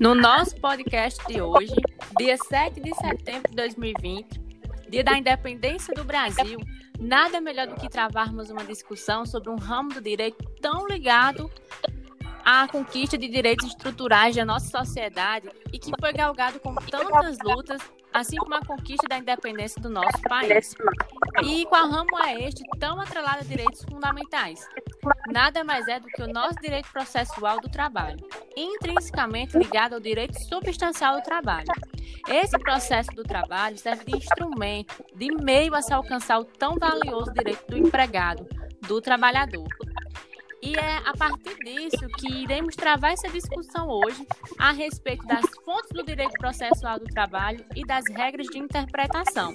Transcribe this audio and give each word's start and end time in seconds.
No 0.00 0.14
nosso 0.14 0.56
podcast 0.56 1.24
de 1.26 1.40
hoje, 1.40 1.74
dia 2.18 2.36
7 2.36 2.80
de 2.80 2.92
setembro 2.94 3.48
de 3.50 3.56
2020, 3.56 4.40
dia 4.88 5.04
da 5.04 5.16
independência 5.16 5.94
do 5.94 6.02
Brasil, 6.02 6.58
nada 6.98 7.40
melhor 7.40 7.68
do 7.68 7.76
que 7.76 7.88
travarmos 7.88 8.50
uma 8.50 8.64
discussão 8.64 9.24
sobre 9.24 9.50
um 9.50 9.56
ramo 9.56 9.90
do 9.94 10.00
direito 10.00 10.44
tão 10.60 10.88
ligado 10.88 11.48
à 12.44 12.66
conquista 12.66 13.16
de 13.16 13.28
direitos 13.28 13.68
estruturais 13.68 14.34
da 14.34 14.44
nossa 14.44 14.66
sociedade 14.66 15.48
e 15.72 15.78
que 15.78 15.92
foi 16.00 16.12
galgado 16.12 16.58
com 16.58 16.74
tantas 16.74 17.38
lutas, 17.38 17.80
assim 18.12 18.36
como 18.36 18.54
a 18.54 18.64
conquista 18.64 19.06
da 19.08 19.18
independência 19.18 19.80
do 19.80 19.88
nosso 19.88 20.20
país. 20.28 20.74
E 21.44 21.64
qual 21.66 21.88
ramo 21.88 22.18
é 22.24 22.48
este 22.48 22.62
tão 22.78 23.00
atrelado 23.00 23.40
a 23.40 23.44
direitos 23.44 23.82
fundamentais? 23.84 24.66
Nada 25.28 25.64
mais 25.64 25.88
é 25.88 25.98
do 25.98 26.06
que 26.06 26.22
o 26.22 26.32
nosso 26.32 26.56
direito 26.60 26.90
processual 26.92 27.60
do 27.60 27.68
trabalho, 27.68 28.18
intrinsecamente 28.56 29.56
ligado 29.56 29.94
ao 29.94 30.00
direito 30.00 30.38
substancial 30.44 31.16
do 31.16 31.22
trabalho. 31.22 31.68
Esse 32.28 32.58
processo 32.58 33.10
do 33.10 33.22
trabalho 33.22 33.76
serve 33.78 34.04
de 34.04 34.16
instrumento, 34.16 35.04
de 35.14 35.34
meio 35.42 35.74
a 35.74 35.82
se 35.82 35.92
alcançar 35.92 36.38
o 36.38 36.44
tão 36.44 36.76
valioso 36.76 37.32
direito 37.32 37.66
do 37.66 37.76
empregado, 37.76 38.46
do 38.86 39.00
trabalhador. 39.00 39.66
E 40.62 40.76
é 40.76 40.98
a 41.04 41.16
partir 41.16 41.56
disso 41.64 42.06
que 42.18 42.42
iremos 42.44 42.76
travar 42.76 43.12
essa 43.12 43.28
discussão 43.28 43.88
hoje 43.88 44.24
a 44.56 44.70
respeito 44.70 45.26
das 45.26 45.44
fontes 45.64 45.90
do 45.92 46.04
direito 46.04 46.32
processual 46.38 47.00
do 47.00 47.06
trabalho 47.06 47.64
e 47.74 47.84
das 47.84 48.04
regras 48.08 48.46
de 48.46 48.58
interpretação. 48.58 49.54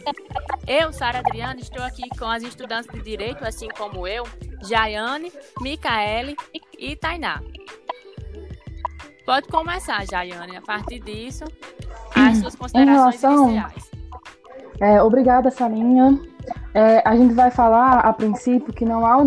Eu, 0.67 0.91
Sara 0.91 1.19
Adriana, 1.19 1.61
estou 1.61 1.81
aqui 1.81 2.09
com 2.19 2.25
as 2.25 2.43
estudantes 2.43 2.93
de 2.93 3.01
direito, 3.01 3.45
assim 3.45 3.69
como 3.69 4.05
eu, 4.05 4.25
Jaiane, 4.67 5.31
Micaele 5.61 6.35
e 6.77 6.93
Tainá. 6.97 7.41
Pode 9.25 9.47
começar, 9.47 10.05
Jaiane, 10.05 10.57
a 10.57 10.61
partir 10.61 10.99
disso, 10.99 11.45
as 12.13 12.37
suas 12.37 12.55
considerações 12.55 13.21
relação, 13.21 13.49
iniciais. 13.49 13.91
É, 14.81 15.01
obrigada, 15.01 15.49
Sarinha. 15.49 16.19
É, 16.77 17.01
a 17.03 17.15
gente 17.15 17.33
vai 17.33 17.49
falar, 17.49 18.01
a 18.01 18.13
princípio, 18.13 18.71
que 18.71 18.85
não 18.85 19.03
há 19.03 19.17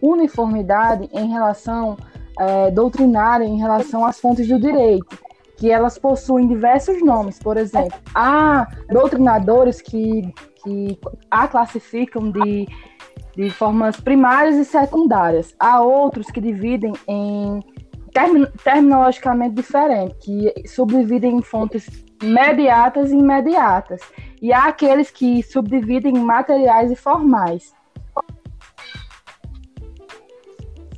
uniformidade 0.00 1.08
em 1.12 1.28
relação 1.32 1.96
é, 2.38 2.70
doutrinária, 2.70 3.44
em 3.44 3.58
relação 3.58 4.04
às 4.04 4.20
fontes 4.20 4.46
do 4.46 4.60
direito, 4.60 5.18
que 5.56 5.72
elas 5.72 5.98
possuem 5.98 6.46
diversos 6.46 7.02
nomes. 7.02 7.36
Por 7.40 7.56
exemplo, 7.56 7.98
há 8.14 8.64
doutrinadores 8.88 9.82
que, 9.82 10.32
que 10.62 10.96
a 11.28 11.48
classificam 11.48 12.30
de, 12.30 12.68
de 13.34 13.50
formas 13.50 13.98
primárias 14.00 14.54
e 14.54 14.64
secundárias. 14.64 15.52
Há 15.58 15.80
outros 15.80 16.30
que 16.30 16.40
dividem 16.40 16.92
em 17.08 17.60
termin, 18.14 18.46
terminologicamente 18.62 19.56
diferente, 19.56 20.14
que 20.20 20.68
subdividem 20.68 21.38
em 21.38 21.42
fontes 21.42 21.90
mediatas 22.22 23.10
e 23.10 23.16
imediatas. 23.16 24.00
E 24.40 24.52
há 24.52 24.64
aqueles 24.66 25.10
que 25.10 25.42
subdividem 25.42 26.16
em 26.16 26.20
materiais 26.20 26.90
e 26.90 26.96
formais. 26.96 27.74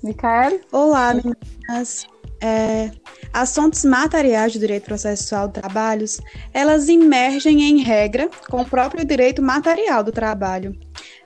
Micael? 0.03 0.61
Olá, 0.71 1.13
meninas. 1.15 2.07
É, 2.41 2.91
as 3.33 3.55
fontes 3.55 3.85
materiais 3.85 4.53
do 4.53 4.59
direito 4.59 4.85
processual 4.85 5.49
de 5.49 5.55
trabalhos, 5.55 6.21
elas 6.53 6.89
emergem 6.89 7.63
em 7.63 7.83
regra 7.83 8.29
com 8.49 8.61
o 8.61 8.65
próprio 8.65 9.05
direito 9.05 9.43
material 9.43 10.05
do 10.05 10.13
trabalho. 10.13 10.77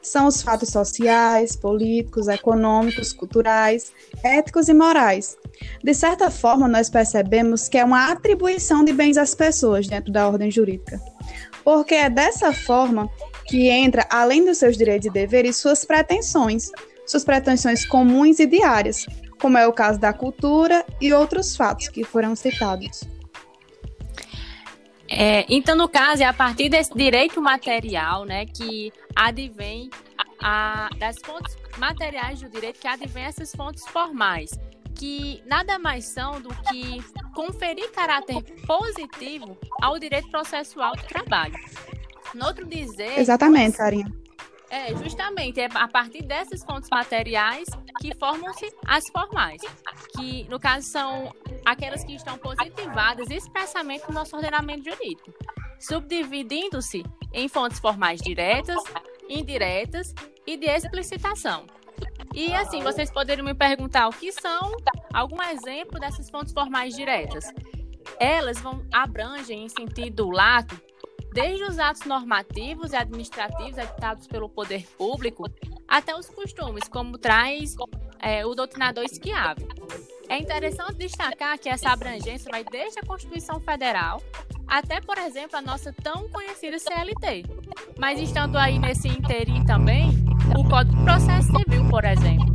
São 0.07 0.29
os 0.29 0.41
fatos 0.41 0.69
sociais, 0.69 1.57
políticos, 1.57 2.28
econômicos, 2.28 3.12
culturais, 3.12 3.93
éticos 4.22 4.69
e 4.69 4.72
morais. 4.72 5.37
De 5.83 5.93
certa 5.93 6.31
forma, 6.31 6.69
nós 6.69 6.89
percebemos 6.89 7.69
que 7.69 7.77
é 7.77 7.84
uma 7.84 8.12
atribuição 8.12 8.84
de 8.84 8.93
bens 8.93 9.17
às 9.17 9.34
pessoas 9.34 9.89
dentro 9.89 10.12
da 10.12 10.28
ordem 10.28 10.49
jurídica. 10.49 11.00
Porque 11.65 11.97
é 11.97 12.09
dessa 12.09 12.53
forma 12.53 13.11
que 13.49 13.69
entra, 13.69 14.06
além 14.09 14.44
dos 14.44 14.59
seus 14.59 14.77
direitos 14.77 15.09
e 15.09 15.11
deveres, 15.11 15.56
suas 15.56 15.84
pretensões, 15.84 16.71
suas 17.05 17.25
pretensões 17.25 17.84
comuns 17.84 18.38
e 18.38 18.47
diárias, 18.47 19.06
como 19.41 19.59
é 19.59 19.67
o 19.67 19.73
caso 19.73 19.99
da 19.99 20.12
cultura 20.12 20.87
e 21.00 21.12
outros 21.12 21.56
fatos 21.56 21.88
que 21.88 22.05
foram 22.05 22.37
citados. 22.37 23.00
É, 25.09 25.44
então, 25.49 25.77
no 25.77 25.89
caso, 25.89 26.22
é 26.22 26.27
a 26.27 26.33
partir 26.33 26.69
desse 26.69 26.93
direito 26.94 27.41
material, 27.41 28.25
né, 28.25 28.47
que 28.47 28.93
advém 29.15 29.89
a, 30.41 30.91
das 30.99 31.17
fontes 31.25 31.56
materiais 31.78 32.41
do 32.41 32.49
direito 32.49 32.81
que 32.81 32.89
advém 32.89 33.25
essas 33.25 33.55
fontes 33.55 33.87
formais, 33.89 34.50
que 34.94 35.43
nada 35.47 35.78
mais 35.78 36.06
são 36.06 36.41
do 36.41 36.49
que 36.49 37.03
conferir 37.34 37.91
caráter 37.93 38.43
positivo 38.67 39.56
ao 39.81 39.99
direito 39.99 40.28
processual 40.31 40.97
do 40.97 41.03
trabalho. 41.03 41.55
No 42.34 42.47
outro 42.47 42.67
dizer. 42.67 43.19
Exatamente, 43.19 43.77
Sarinha. 43.77 44.25
É, 44.69 44.94
justamente, 44.97 45.60
é 45.60 45.69
a 45.72 45.87
partir 45.87 46.22
dessas 46.22 46.65
fontes 46.65 46.91
materiais 46.91 47.69
que 48.00 48.15
formam-se 48.16 48.72
as 48.84 49.04
formais, 49.09 49.62
que 50.16 50.44
no 50.49 50.59
caso 50.59 50.88
são 50.88 51.32
aquelas 51.65 52.04
que 52.04 52.15
estão 52.15 52.37
positivadas 52.37 53.31
expressamente 53.31 54.05
no 54.09 54.15
nosso 54.15 54.34
ordenamento 54.34 54.91
jurídico, 54.91 55.32
subdividindo-se 55.78 57.05
em 57.32 57.49
fontes 57.49 57.78
formais 57.78 58.21
diretas, 58.21 58.82
indiretas 59.28 60.12
e 60.47 60.56
de 60.56 60.66
explicitação. 60.66 61.66
E 62.34 62.53
assim, 62.53 62.82
vocês 62.82 63.10
poderiam 63.10 63.44
me 63.44 63.55
perguntar 63.55 64.09
o 64.09 64.12
que 64.12 64.32
são 64.32 64.76
algum 65.15 65.41
exemplo 65.43 65.99
dessas 66.00 66.28
fontes 66.28 66.53
formais 66.53 66.94
diretas. 66.94 67.44
Elas 68.19 68.59
vão 68.60 68.84
abrangem 68.93 69.65
em 69.65 69.69
sentido 69.69 70.28
lato 70.28 70.81
desde 71.37 71.65
os 71.65 71.79
atos 71.79 72.07
normativos 72.07 72.95
e 72.95 72.97
administrativos 72.97 73.77
editados 73.77 74.27
pelo 74.27 74.49
poder 74.49 74.87
público 74.97 75.45
até 75.87 76.17
os 76.17 76.31
costumes, 76.31 76.89
como 76.89 77.19
traz 77.19 77.77
é, 78.19 78.47
o 78.47 78.55
doutrinador 78.55 79.05
Schiave. 79.07 79.69
É 80.31 80.39
interessante 80.39 80.95
destacar 80.95 81.59
que 81.59 81.69
essa 81.69 81.91
abrangência 81.91 82.51
vai 82.51 82.65
desde 82.65 83.01
a 83.01 83.03
Constituição 83.03 83.61
Federal 83.61 84.23
até, 84.67 84.99
por 84.99 85.19
exemplo, 85.19 85.59
a 85.59 85.61
nossa 85.61 85.93
tão 85.93 86.27
conhecida 86.31 86.79
CLT. 86.79 87.45
Mas 87.98 88.20
estando 88.20 88.56
aí 88.56 88.78
nesse 88.78 89.09
interim 89.09 89.64
também, 89.64 90.10
o 90.56 90.69
Código 90.69 90.97
de 90.97 91.03
Processo 91.04 91.48
Civil, 91.56 91.88
por 91.88 92.04
exemplo. 92.04 92.54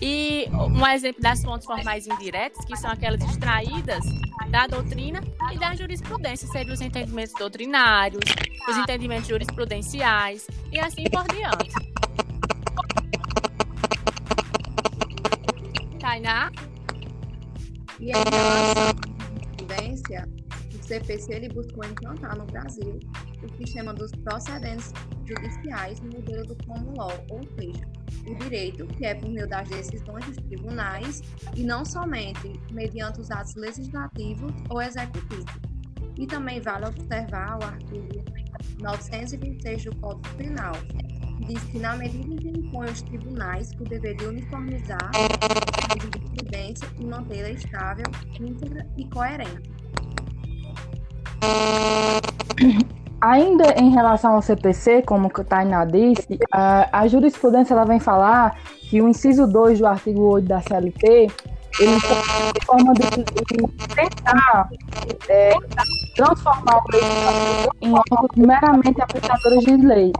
E 0.00 0.48
um 0.52 0.86
exemplo 0.86 1.20
das 1.20 1.42
fontes 1.42 1.66
formais 1.66 2.06
indiretas, 2.06 2.64
que 2.64 2.74
são 2.76 2.90
aquelas 2.90 3.22
extraídas 3.22 4.02
da 4.48 4.66
doutrina 4.66 5.20
e 5.52 5.58
da 5.58 5.74
jurisprudência, 5.74 6.48
seriam 6.48 6.72
os 6.72 6.80
entendimentos 6.80 7.34
doutrinários, 7.38 8.24
os 8.68 8.76
entendimentos 8.78 9.28
jurisprudenciais 9.28 10.46
e 10.72 10.80
assim 10.80 11.04
por 11.04 11.24
diante. 11.28 11.74
Tainá? 15.98 16.50
E 18.00 18.06
relação 18.06 18.32
à 18.32 19.34
jurisprudência, 19.34 20.28
o 20.74 20.82
CPC 20.82 21.34
ele 21.34 21.48
buscou 21.50 21.84
implantar 21.84 22.38
no 22.38 22.46
Brasil 22.46 22.98
o 23.42 23.56
sistema 23.56 23.92
dos 23.94 24.10
procedentes 24.12 24.92
judiciais 25.26 26.00
no 26.00 26.12
modelo 26.12 26.46
do 26.46 26.56
common 26.66 26.94
law, 26.96 27.12
ou 27.30 27.40
seja, 27.58 27.88
o 28.26 28.34
direito, 28.36 28.86
que 28.86 29.06
é 29.06 29.14
por 29.14 29.28
meio 29.28 29.48
das 29.48 29.68
decisões 29.68 30.24
dos 30.26 30.36
tribunais 30.36 31.22
e 31.56 31.62
não 31.62 31.84
somente 31.84 32.52
mediante 32.72 33.20
os 33.20 33.30
atos 33.30 33.54
legislativos 33.54 34.52
ou 34.68 34.80
executivos. 34.82 35.52
E 36.18 36.26
também 36.26 36.60
vale 36.60 36.86
observar 36.86 37.58
o 37.60 37.64
artigo 37.64 38.24
926 38.80 39.84
do 39.84 39.96
Código 39.96 40.36
Penal, 40.36 40.72
que 40.72 41.46
diz 41.46 41.62
que, 41.64 41.78
na 41.78 41.96
medida 41.96 42.34
em 42.34 42.36
que 42.36 42.48
impõe 42.48 42.88
aos 42.88 43.02
tribunais 43.02 43.70
o 43.80 43.84
dever 43.84 44.16
de 44.16 44.26
uniformizar 44.26 45.10
a 45.14 45.98
jurisprudência 45.98 46.88
e 46.98 47.06
mantê-la 47.06 47.50
estável, 47.50 48.04
íntegra 48.38 48.86
e 48.96 49.08
coerente. 49.08 49.70
Ainda 53.20 53.74
em 53.78 53.90
relação 53.90 54.34
ao 54.34 54.42
CPC, 54.42 55.02
como 55.02 55.28
o 55.28 55.44
Tainá 55.44 55.84
disse, 55.84 56.38
a, 56.50 57.06
jurisprudência 57.06 57.74
ela 57.74 57.84
vem 57.84 58.00
falar 58.00 58.56
que 58.88 59.02
o 59.02 59.08
inciso 59.08 59.46
2 59.46 59.78
do 59.78 59.86
artigo 59.86 60.22
8 60.22 60.48
da 60.48 60.60
CLT, 60.62 61.30
ele 61.78 62.00
tem 62.00 62.64
forma 62.64 62.94
de, 62.94 63.10
de 63.10 63.88
tentar 63.94 64.70
é, 65.28 65.52
transformar 66.16 66.78
o 66.78 66.92
legislativo 66.92 67.70
em 67.82 67.92
órgãos 67.92 68.30
meramente 68.36 69.02
aplicadores 69.02 69.64
de 69.64 69.76
lei 69.76 70.12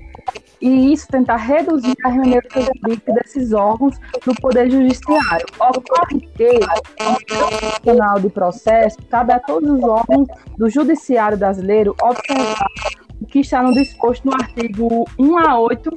e 0.60 0.92
isso 0.92 1.06
tentar 1.08 1.36
reduzir 1.36 1.96
a 2.04 2.08
remuneração 2.08 2.62
desses 3.14 3.52
órgãos 3.52 3.98
do 4.24 4.34
Poder 4.34 4.70
Judiciário. 4.70 5.46
Ocorre 5.58 6.20
que 6.34 6.48
o 6.48 7.80
Tribunal 7.82 8.20
de 8.20 8.28
Processo 8.28 8.98
cabe 9.08 9.32
a 9.32 9.38
todos 9.38 9.70
os 9.70 9.82
órgãos 9.82 10.28
do 10.56 10.68
Judiciário 10.68 11.38
brasileiro 11.38 11.94
observar 12.02 12.66
o 13.20 13.26
que 13.26 13.40
está 13.40 13.62
no 13.62 13.72
disposto 13.72 14.24
no 14.26 14.34
artigo 14.34 15.04
1 15.18 15.38
a 15.38 15.58
8 15.58 15.90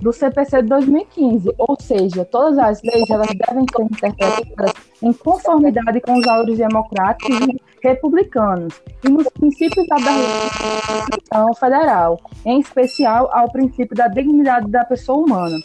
do 0.00 0.12
CPC 0.12 0.62
de 0.62 0.68
2015, 0.68 1.54
ou 1.58 1.76
seja, 1.80 2.24
todas 2.24 2.58
as 2.58 2.82
leis 2.82 3.08
elas 3.08 3.28
devem 3.28 3.64
ser 3.74 3.82
interpretadas 3.82 4.72
em 5.02 5.12
conformidade 5.12 6.00
com 6.00 6.18
os 6.18 6.24
valores 6.24 6.58
democráticos 6.58 7.38
e 7.40 7.60
republicanos 7.82 8.80
e 9.04 9.08
nos 9.08 9.28
princípios 9.28 9.86
da 9.86 9.96
Constituição 9.96 11.54
Federal, 11.54 12.20
em 12.44 12.60
especial 12.60 13.30
ao 13.32 13.50
princípio 13.50 13.94
da 13.96 14.08
dignidade 14.08 14.68
da 14.70 14.84
pessoa 14.84 15.18
humana. 15.18 15.56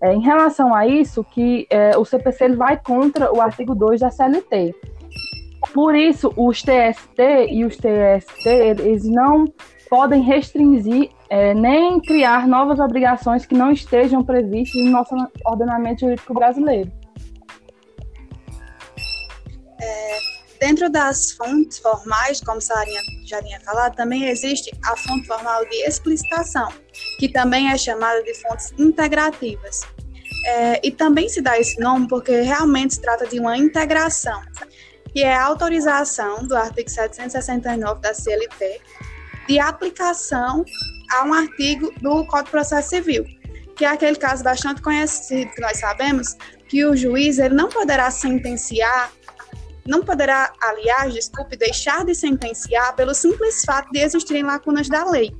É, 0.00 0.12
em 0.12 0.20
relação 0.20 0.74
a 0.74 0.86
isso, 0.86 1.24
que 1.24 1.66
é, 1.70 1.96
o 1.96 2.04
CPC 2.04 2.44
ele 2.44 2.56
vai 2.56 2.76
contra 2.76 3.32
o 3.32 3.40
artigo 3.40 3.74
2 3.74 4.00
da 4.00 4.10
CLT. 4.10 4.74
Por 5.72 5.94
isso, 5.94 6.32
os 6.36 6.62
TST 6.62 7.46
e 7.50 7.64
os 7.64 7.76
TST 7.76 8.46
eles 8.46 9.04
não 9.04 9.46
podem 9.94 10.22
restringir 10.22 11.08
é, 11.30 11.54
nem 11.54 12.00
criar 12.00 12.48
novas 12.48 12.80
obrigações 12.80 13.46
que 13.46 13.54
não 13.54 13.70
estejam 13.70 14.24
previstas 14.24 14.82
no 14.82 14.90
nosso 14.90 15.14
ordenamento 15.46 16.00
jurídico 16.00 16.34
brasileiro. 16.34 16.90
É, 19.80 20.18
dentro 20.58 20.90
das 20.90 21.30
fontes 21.30 21.78
formais, 21.78 22.40
como 22.40 22.60
Sarinha 22.60 23.00
já 23.24 23.40
tinha 23.40 23.60
falado, 23.60 23.94
também 23.94 24.24
existe 24.24 24.76
a 24.84 24.96
fonte 24.96 25.28
formal 25.28 25.64
de 25.66 25.76
explicitação, 25.86 26.72
que 27.20 27.28
também 27.28 27.70
é 27.70 27.78
chamada 27.78 28.20
de 28.24 28.34
fontes 28.42 28.74
integrativas. 28.76 29.82
É, 30.44 30.80
e 30.84 30.90
também 30.90 31.28
se 31.28 31.40
dá 31.40 31.56
esse 31.56 31.78
nome 31.78 32.08
porque 32.08 32.40
realmente 32.40 32.94
se 32.94 33.00
trata 33.00 33.28
de 33.28 33.38
uma 33.38 33.56
integração, 33.56 34.42
que 35.12 35.22
é 35.22 35.32
a 35.32 35.44
autorização 35.44 36.48
do 36.48 36.56
artigo 36.56 36.90
769 36.90 38.00
da 38.00 38.12
CLT 38.12 38.80
de 39.46 39.58
aplicação 39.58 40.64
a 41.10 41.24
um 41.24 41.34
artigo 41.34 41.92
do 42.00 42.24
Código 42.24 42.44
de 42.44 42.50
Processo 42.50 42.88
Civil, 42.90 43.24
que 43.76 43.84
é 43.84 43.88
aquele 43.88 44.16
caso 44.16 44.42
bastante 44.42 44.80
conhecido 44.82 45.50
que 45.52 45.60
nós 45.60 45.78
sabemos, 45.78 46.36
que 46.68 46.84
o 46.84 46.96
juiz 46.96 47.38
ele 47.38 47.54
não 47.54 47.68
poderá 47.68 48.10
sentenciar, 48.10 49.12
não 49.86 50.02
poderá, 50.02 50.52
aliás, 50.62 51.12
desculpe, 51.12 51.56
deixar 51.56 52.04
de 52.04 52.14
sentenciar 52.14 52.94
pelo 52.96 53.14
simples 53.14 53.62
fato 53.64 53.90
de 53.90 54.00
existirem 54.00 54.42
lacunas 54.42 54.88
da 54.88 55.04
lei. 55.04 55.34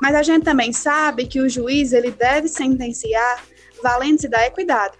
Mas 0.00 0.14
a 0.14 0.22
gente 0.22 0.44
também 0.44 0.72
sabe 0.72 1.26
que 1.26 1.40
o 1.40 1.48
juiz 1.48 1.92
ele 1.92 2.10
deve 2.10 2.48
sentenciar 2.48 3.42
valendo-se 3.82 4.28
da 4.28 4.46
equidade. 4.46 4.96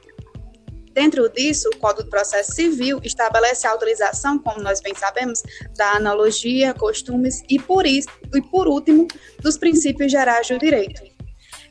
Dentro 0.96 1.28
disso, 1.28 1.68
o 1.68 1.76
Código 1.76 2.04
do 2.04 2.08
Processo 2.08 2.52
Civil 2.52 2.98
estabelece 3.04 3.66
a 3.66 3.74
utilização, 3.74 4.38
como 4.38 4.62
nós 4.62 4.80
bem 4.80 4.94
sabemos, 4.94 5.42
da 5.76 5.90
analogia, 5.90 6.72
costumes 6.72 7.42
e, 7.50 7.58
por 7.58 7.86
isso, 7.86 8.08
e 8.34 8.40
por 8.40 8.66
último, 8.66 9.06
dos 9.42 9.58
princípios 9.58 10.10
gerais 10.10 10.48
do 10.48 10.58
direito. 10.58 11.02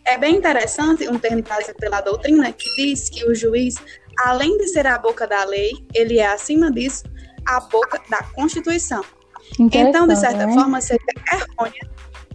É 0.06 0.16
bem 0.16 0.36
interessante 0.36 1.10
um 1.10 1.18
termo 1.18 1.42
trazido 1.42 1.76
pela 1.80 2.02
doutrina 2.02 2.54
que 2.54 2.70
diz 2.76 3.10
que 3.10 3.26
o 3.26 3.34
juiz, 3.34 3.78
além 4.20 4.56
de 4.60 4.68
ser 4.68 4.86
a 4.86 5.00
boca 5.00 5.26
da 5.26 5.44
lei, 5.44 5.72
ele 5.96 6.20
é, 6.20 6.28
acima 6.28 6.72
disso, 6.72 7.06
a 7.48 7.60
boca 7.62 8.00
da 8.08 8.22
Constituição. 8.36 9.04
Então, 9.60 10.06
de 10.06 10.18
certa 10.18 10.46
né? 10.46 10.54
forma, 10.54 10.80
seria 10.82 11.04
errônea. 11.34 11.90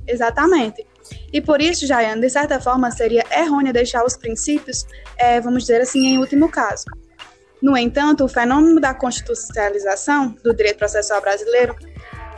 Exatamente. 0.09 0.85
E 1.32 1.41
por 1.41 1.61
isso, 1.62 1.87
Jaiane, 1.87 2.21
de 2.21 2.31
certa 2.31 2.61
forma, 2.61 2.91
seria 2.91 3.25
errônea 3.31 3.73
deixar 3.73 4.05
os 4.05 4.17
princípios, 4.17 4.85
é, 5.17 5.41
vamos 5.41 5.62
dizer 5.62 5.81
assim, 5.81 6.06
em 6.06 6.19
último 6.19 6.49
caso. 6.49 6.85
No 7.62 7.77
entanto, 7.77 8.25
o 8.25 8.29
fenômeno 8.29 8.81
da 8.81 8.94
constitucionalização 8.94 10.35
do 10.43 10.55
direito 10.55 10.79
processual 10.79 11.21
brasileiro 11.21 11.77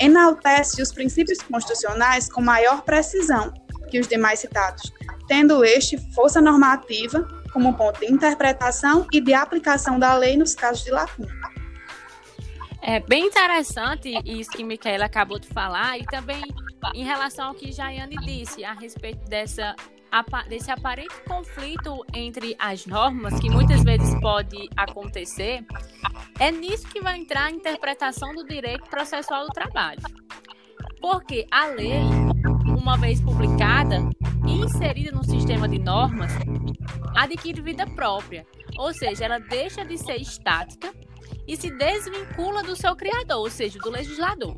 enaltece 0.01 0.83
os 0.83 0.93
princípios 0.93 1.39
constitucionais 1.41 2.29
com 2.31 2.43
maior 2.43 2.83
precisão 2.83 3.53
que 3.89 4.01
os 4.01 4.09
demais 4.09 4.41
citados, 4.41 4.93
tendo 5.29 5.65
este 5.65 5.97
força 6.15 6.41
normativa 6.41 7.27
como 7.53 7.77
ponto 7.77 8.01
de 8.01 8.11
interpretação 8.11 9.07
e 9.13 9.21
de 9.21 9.35
aplicação 9.35 9.99
da 9.99 10.15
lei 10.17 10.37
nos 10.37 10.55
casos 10.55 10.83
de 10.83 10.91
lacuna. 10.91 11.42
É 12.85 12.99
bem 12.99 13.27
interessante 13.27 14.13
isso 14.25 14.51
que 14.51 14.65
Micaela 14.65 15.05
acabou 15.05 15.39
de 15.39 15.47
falar 15.47 15.99
e 15.99 16.05
também 16.05 16.43
em 16.93 17.05
relação 17.05 17.47
ao 17.47 17.55
que 17.55 17.71
Jaiane 17.71 18.17
disse 18.17 18.65
a 18.65 18.73
respeito 18.73 19.25
dessa, 19.29 19.77
desse 20.49 20.69
aparente 20.69 21.15
conflito 21.25 22.05
entre 22.13 22.57
as 22.59 22.85
normas, 22.85 23.39
que 23.39 23.49
muitas 23.49 23.85
vezes 23.85 24.13
pode 24.21 24.69
acontecer, 24.77 25.65
é 26.41 26.51
nisso 26.51 26.89
que 26.89 27.01
vai 27.01 27.19
entrar 27.19 27.45
a 27.45 27.51
interpretação 27.53 28.35
do 28.35 28.45
direito 28.45 28.91
processual 28.91 29.47
do 29.47 29.53
trabalho. 29.53 30.03
Porque 31.01 31.47
a 31.53 31.67
lei, 31.67 32.01
uma 32.67 32.99
vez 32.99 33.21
publicada 33.21 34.01
e 34.45 34.53
inserida 34.55 35.13
no 35.13 35.23
sistema 35.23 35.69
de 35.69 35.79
normas, 35.79 36.33
adquire 37.15 37.61
vida 37.63 37.87
própria, 37.87 38.45
ou 38.77 38.93
seja, 38.93 39.25
ela 39.25 39.39
deixa 39.39 39.85
de 39.85 39.97
ser 39.97 40.21
estática 40.21 40.93
e 41.47 41.57
se 41.57 41.71
desvincula 41.71 42.63
do 42.63 42.77
seu 42.77 42.95
criador, 42.95 43.39
ou 43.39 43.51
seja, 43.51 43.79
do 43.79 43.91
legislador 43.91 44.57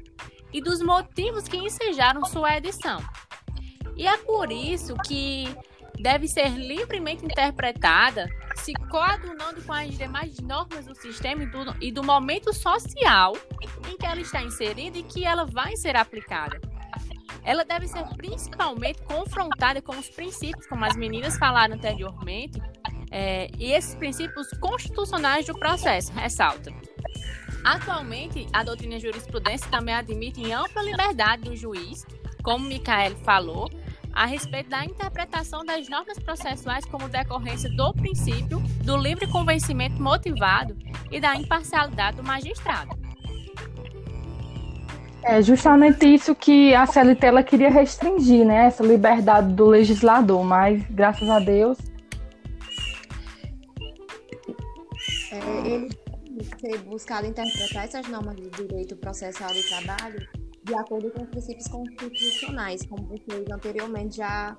e 0.52 0.60
dos 0.60 0.80
motivos 0.80 1.48
que 1.48 1.56
ensejaram 1.56 2.24
sua 2.24 2.56
edição. 2.56 3.02
E 3.96 4.06
é 4.06 4.16
por 4.18 4.50
isso 4.52 4.94
que 5.06 5.54
deve 6.00 6.28
ser 6.28 6.48
livremente 6.48 7.24
interpretada, 7.24 8.28
se 8.56 8.72
coadunando 8.90 9.62
com 9.62 9.72
as 9.72 9.96
demais 9.96 10.38
normas 10.40 10.86
do 10.86 10.94
sistema 10.94 11.42
e 11.42 11.46
do, 11.46 11.76
e 11.80 11.92
do 11.92 12.02
momento 12.02 12.52
social 12.52 13.36
em 13.88 13.96
que 13.96 14.06
ela 14.06 14.20
está 14.20 14.42
inserida 14.42 14.98
e 14.98 15.02
que 15.02 15.24
ela 15.24 15.44
vai 15.44 15.76
ser 15.76 15.96
aplicada. 15.96 16.60
Ela 17.44 17.64
deve 17.64 17.86
ser 17.86 18.04
principalmente 18.16 19.02
confrontada 19.02 19.82
com 19.82 19.96
os 19.96 20.08
princípios, 20.08 20.66
como 20.66 20.84
as 20.84 20.96
meninas 20.96 21.36
falaram 21.36 21.74
anteriormente, 21.74 22.58
é, 23.16 23.48
e 23.60 23.70
esses 23.70 23.94
princípios 23.94 24.48
constitucionais 24.60 25.46
do 25.46 25.56
processo, 25.56 26.12
ressalta. 26.12 26.72
Atualmente, 27.64 28.44
a 28.52 28.64
doutrina 28.64 28.98
jurisprudência 28.98 29.70
também 29.70 29.94
admite 29.94 30.52
ampla 30.52 30.82
liberdade 30.82 31.44
do 31.44 31.54
juiz, 31.54 32.04
como 32.42 32.66
Micael 32.66 33.14
falou, 33.18 33.70
a 34.12 34.26
respeito 34.26 34.68
da 34.68 34.84
interpretação 34.84 35.64
das 35.64 35.88
normas 35.88 36.18
processuais 36.18 36.84
como 36.86 37.08
decorrência 37.08 37.70
do 37.70 37.92
princípio 37.94 38.60
do 38.82 38.96
livre 38.96 39.28
convencimento 39.28 40.02
motivado 40.02 40.76
e 41.10 41.20
da 41.20 41.36
imparcialidade 41.36 42.16
do 42.16 42.24
magistrado. 42.24 42.98
É 45.22 45.40
justamente 45.40 46.04
isso 46.04 46.34
que 46.34 46.74
a 46.74 46.84
CLT 46.84 47.26
ela 47.26 47.42
queria 47.44 47.70
restringir, 47.70 48.44
né? 48.44 48.66
Essa 48.66 48.84
liberdade 48.84 49.52
do 49.54 49.66
legislador, 49.66 50.44
mas 50.44 50.82
graças 50.90 51.28
a 51.30 51.38
Deus. 51.38 51.78
É, 55.34 55.68
ele 55.68 55.88
ser 56.60 56.78
buscado 56.78 57.26
interpretar 57.26 57.84
essas 57.84 58.08
normas 58.08 58.36
de 58.36 58.50
direito 58.50 58.96
processual 58.96 59.52
do 59.52 59.62
trabalho 59.62 60.28
de 60.64 60.74
acordo 60.74 61.10
com 61.10 61.22
os 61.22 61.28
princípios 61.28 61.68
constitucionais, 61.68 62.86
como 62.86 63.06
vocês 63.06 63.48
anteriormente 63.50 64.16
já 64.16 64.56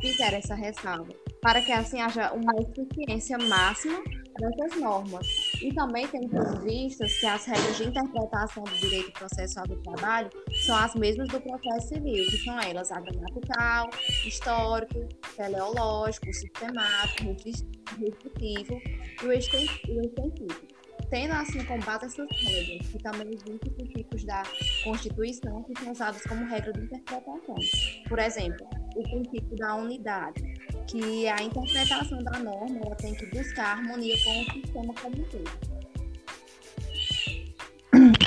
fizeram 0.00 0.38
essa 0.38 0.54
ressalva, 0.54 1.12
para 1.40 1.60
que 1.62 1.72
assim 1.72 2.00
haja 2.00 2.32
uma 2.32 2.52
eficiência 2.60 3.38
máxima 3.38 4.02
dessas 4.38 4.80
normas. 4.80 5.47
E 5.60 5.74
também 5.74 6.06
temos 6.06 6.58
vistas 6.62 7.18
que 7.18 7.26
as 7.26 7.44
regras 7.44 7.76
de 7.76 7.88
interpretação 7.88 8.62
do 8.62 8.74
direito 8.76 9.12
processual 9.12 9.66
do 9.66 9.76
trabalho 9.82 10.30
são 10.64 10.76
as 10.76 10.94
mesmas 10.94 11.28
do 11.28 11.40
processo 11.40 11.88
civil, 11.88 12.24
que 12.26 12.38
são 12.38 12.60
elas 12.60 12.92
a 12.92 13.00
gramatical, 13.00 13.90
histórico, 14.24 15.08
teleológico, 15.36 16.32
sistemático, 16.32 17.36
restritivo 17.98 18.80
e 19.22 19.26
o 19.26 19.32
extensivo 19.32 20.48
tendo 21.10 21.32
assim 21.32 21.64
como 21.64 21.82
base 21.84 22.06
essas 22.06 22.28
regras, 22.42 22.88
que 22.88 22.98
também 22.98 23.28
existem 23.28 23.72
princípios 23.72 24.24
da 24.24 24.42
Constituição 24.84 25.62
que 25.62 25.78
são 25.78 25.92
usados 25.92 26.22
como 26.22 26.44
regra 26.46 26.72
de 26.72 26.80
interpretação. 26.80 27.40
Por 28.08 28.18
exemplo, 28.18 28.66
o 28.94 29.02
princípio 29.02 29.56
da 29.56 29.74
unidade, 29.76 30.42
que 30.88 31.28
a 31.28 31.42
interpretação 31.42 32.22
da 32.22 32.38
norma 32.38 32.80
ela 32.82 32.96
tem 32.96 33.14
que 33.14 33.26
buscar 33.26 33.76
harmonia 33.76 34.16
com 34.24 34.30
o 34.30 34.44
sistema 34.44 34.94
como 35.00 35.16
um 35.16 35.24
todo. 35.24 35.78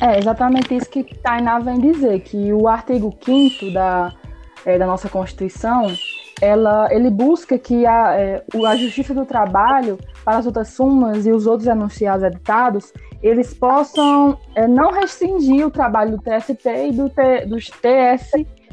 É 0.02 0.18
exatamente 0.18 0.76
isso 0.76 0.90
que 0.90 1.04
Tainá 1.04 1.60
vem 1.60 1.80
dizer, 1.80 2.22
que 2.22 2.52
o 2.54 2.68
artigo 2.68 3.16
5 3.24 3.72
da, 3.72 4.14
é, 4.66 4.78
da 4.78 4.86
nossa 4.86 5.10
Constituição, 5.10 5.96
ela, 6.42 6.88
ele 6.92 7.10
busca 7.10 7.58
que 7.58 7.86
a, 7.86 8.16
é, 8.16 8.44
a 8.66 8.76
Justiça 8.76 9.14
do 9.14 9.26
Trabalho 9.26 10.00
para 10.26 10.38
as 10.38 10.46
outras 10.46 10.70
sumas 10.70 11.26
e 11.26 11.32
os 11.32 11.46
outros 11.46 11.68
enunciados 11.68 12.24
editados, 12.24 12.94
eles 13.22 13.54
possam 13.54 14.38
é, 14.56 14.68
não 14.68 14.92
restringir 14.92 15.66
o 15.66 15.72
trabalho 15.72 16.18
do 16.18 16.24
TST 16.24 16.68
e 16.68 16.92
do 16.92 17.10
T, 17.10 17.46
dos 17.46 17.70
TS, 17.70 18.32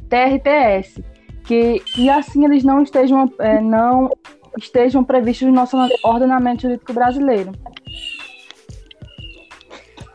TRTS, 0.08 1.02
que 1.48 1.82
e 1.96 2.10
assim 2.10 2.44
eles 2.44 2.62
não 2.62 2.82
estejam, 2.82 3.32
é, 3.38 3.58
não 3.58 4.10
estejam 4.58 5.02
previstos 5.02 5.48
no 5.48 5.54
nosso 5.54 5.76
ordenamento 6.04 6.62
jurídico 6.62 6.92
brasileiro. 6.92 7.52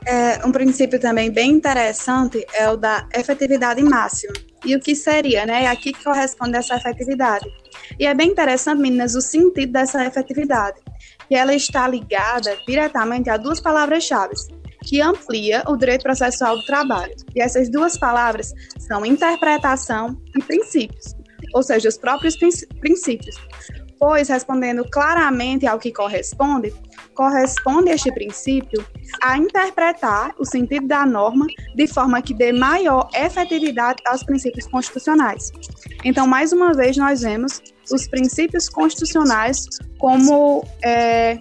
É, 0.06 0.46
um 0.46 0.52
princípio 0.52 1.00
também 1.00 1.32
bem 1.32 1.52
interessante 1.52 2.46
é 2.54 2.70
o 2.70 2.78
da 2.78 3.08
efetividade 3.16 3.82
máxima. 3.82 4.34
E 4.66 4.76
o 4.76 4.80
que 4.80 4.96
seria, 4.96 5.46
né? 5.46 5.68
Aqui 5.68 5.92
que 5.92 6.04
corresponde 6.04 6.56
essa 6.56 6.76
efetividade. 6.76 7.46
E 8.00 8.06
é 8.06 8.14
bem 8.14 8.30
interessante, 8.30 8.80
meninas, 8.80 9.16
o 9.16 9.22
sentido 9.22 9.72
dessa 9.72 10.06
efetividade, 10.06 10.80
que 11.28 11.36
ela 11.36 11.54
está 11.54 11.88
ligada 11.88 12.58
diretamente 12.68 13.30
a 13.30 13.38
duas 13.38 13.60
palavras-chave, 13.60 14.36
que 14.84 15.02
amplia 15.02 15.64
o 15.68 15.76
direito 15.76 16.04
processual 16.04 16.58
do 16.58 16.66
trabalho. 16.66 17.14
E 17.36 17.42
essas 17.42 17.70
duas 17.70 17.98
palavras 17.98 18.54
são 18.80 19.06
interpretação 19.06 20.18
e 20.36 20.44
princípios, 20.44 21.16
ou 21.54 21.64
seja, 21.64 21.90
os 21.90 21.98
próprios 21.98 22.36
princípios. 22.36 23.36
Pois, 24.00 24.28
respondendo 24.28 24.84
claramente 24.90 25.66
ao 25.66 25.80
que 25.80 25.90
corresponde, 25.92 26.74
corresponde 27.14 27.90
este 27.90 28.12
princípio 28.12 28.86
a 29.22 29.38
interpretar 29.38 30.34
o 30.38 30.44
sentido 30.44 30.88
da 30.88 31.06
norma 31.06 31.48
de 31.74 31.88
forma 31.88 32.22
que 32.22 32.34
dê 32.34 32.52
maior 32.52 33.08
efetividade 33.14 34.04
aos 34.06 34.22
princípios 34.24 34.68
constitucionais. 34.68 35.52
Então, 36.04 36.28
mais 36.28 36.52
uma 36.52 36.74
vez, 36.74 36.98
nós 36.98 37.22
vemos 37.22 37.62
os 37.90 38.06
princípios 38.08 38.68
constitucionais 38.68 39.68
como 40.00 40.66
é, 40.84 41.38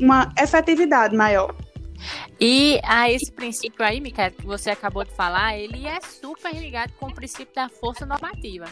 uma 0.00 0.32
efetividade 0.40 1.16
maior. 1.16 1.52
E 2.38 2.78
a 2.84 3.10
esse 3.10 3.32
princípio 3.32 3.84
aí, 3.84 4.00
Micael, 4.00 4.30
que 4.30 4.46
você 4.46 4.70
acabou 4.70 5.04
de 5.04 5.10
falar, 5.12 5.58
ele 5.58 5.86
é 5.86 5.98
super 6.00 6.54
ligado 6.54 6.92
com 7.00 7.06
o 7.06 7.14
princípio 7.14 7.52
da 7.54 7.68
força 7.68 8.06
normativa 8.06 8.66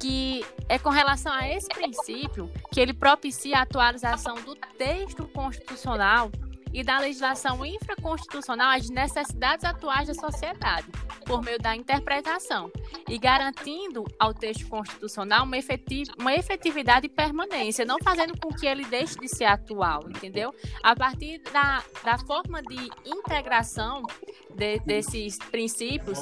que 0.00 0.44
é 0.68 0.78
com 0.78 0.88
relação 0.88 1.32
a 1.32 1.48
esse 1.48 1.68
princípio 1.68 2.50
que 2.72 2.80
ele 2.80 2.94
propicia 2.94 3.58
a 3.58 3.62
atualização 3.62 4.34
do 4.36 4.56
texto 4.78 5.24
constitucional 5.28 6.30
e 6.72 6.82
da 6.82 6.98
legislação 6.98 7.64
infraconstitucional 7.64 8.70
às 8.70 8.88
necessidades 8.88 9.64
atuais 9.64 10.08
da 10.08 10.14
sociedade, 10.14 10.86
por 11.26 11.42
meio 11.42 11.58
da 11.58 11.74
interpretação, 11.76 12.70
e 13.08 13.18
garantindo 13.18 14.04
ao 14.18 14.32
texto 14.32 14.66
constitucional 14.68 15.44
uma, 15.44 15.56
uma 16.18 16.34
efetividade 16.34 17.06
e 17.06 17.08
permanência, 17.08 17.84
não 17.84 17.98
fazendo 18.02 18.38
com 18.38 18.48
que 18.54 18.66
ele 18.66 18.84
deixe 18.84 19.18
de 19.18 19.28
ser 19.28 19.44
atual, 19.44 20.08
entendeu? 20.08 20.54
A 20.82 20.94
partir 20.94 21.40
da, 21.52 21.82
da 22.04 22.18
forma 22.18 22.62
de 22.62 22.90
integração 23.04 24.02
de, 24.54 24.78
desses 24.80 25.38
princípios 25.38 26.20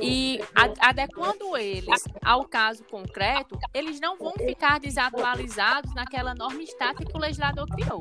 e 0.00 0.40
adequando 0.80 1.56
eles 1.56 2.04
ao 2.24 2.44
caso 2.44 2.84
concreto, 2.84 3.58
eles 3.74 4.00
não 4.00 4.16
vão 4.16 4.32
ficar 4.32 4.78
desatualizados 4.78 5.94
naquela 5.94 6.34
norma 6.34 6.62
estática 6.62 7.04
que 7.04 7.16
o 7.16 7.20
legislador 7.20 7.66
criou. 7.68 8.00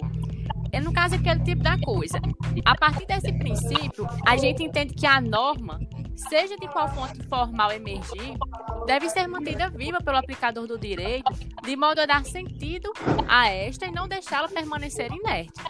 É, 0.71 0.79
no 0.79 0.93
caso, 0.93 1.15
aquele 1.15 1.39
tipo 1.43 1.63
da 1.63 1.77
coisa. 1.79 2.19
A 2.65 2.75
partir 2.75 3.05
desse 3.05 3.31
princípio, 3.33 4.07
a 4.25 4.37
gente 4.37 4.63
entende 4.63 4.93
que 4.93 5.05
a 5.05 5.19
norma, 5.19 5.79
seja 6.15 6.55
de 6.57 6.67
qual 6.67 6.87
fonte 6.89 7.21
formal 7.27 7.71
emergir, 7.71 8.37
deve 8.85 9.09
ser 9.09 9.27
mantida 9.27 9.69
viva 9.69 9.99
pelo 9.99 10.17
aplicador 10.17 10.67
do 10.67 10.77
direito, 10.77 11.31
de 11.63 11.75
modo 11.75 11.99
a 11.99 12.05
dar 12.05 12.25
sentido 12.25 12.91
a 13.27 13.49
esta 13.49 13.85
e 13.85 13.91
não 13.91 14.07
deixá-la 14.07 14.47
permanecer 14.47 15.11
inerte. 15.11 15.61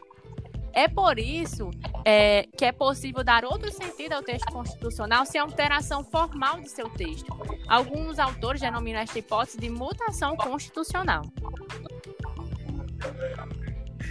É 0.74 0.88
por 0.88 1.18
isso 1.18 1.72
é, 2.06 2.44
que 2.58 2.64
é 2.64 2.72
possível 2.72 3.24
dar 3.24 3.44
outro 3.44 3.72
sentido 3.72 4.14
ao 4.14 4.22
texto 4.22 4.52
constitucional 4.52 5.26
sem 5.26 5.42
alteração 5.42 6.04
formal 6.04 6.62
de 6.62 6.70
seu 6.70 6.90
texto. 6.90 7.28
Alguns 7.68 8.20
autores 8.20 8.62
denominam 8.62 9.02
esta 9.02 9.20
hipótese 9.20 9.58
de 9.58 9.70
mutação 9.70 10.36
constitucional. 10.38 11.24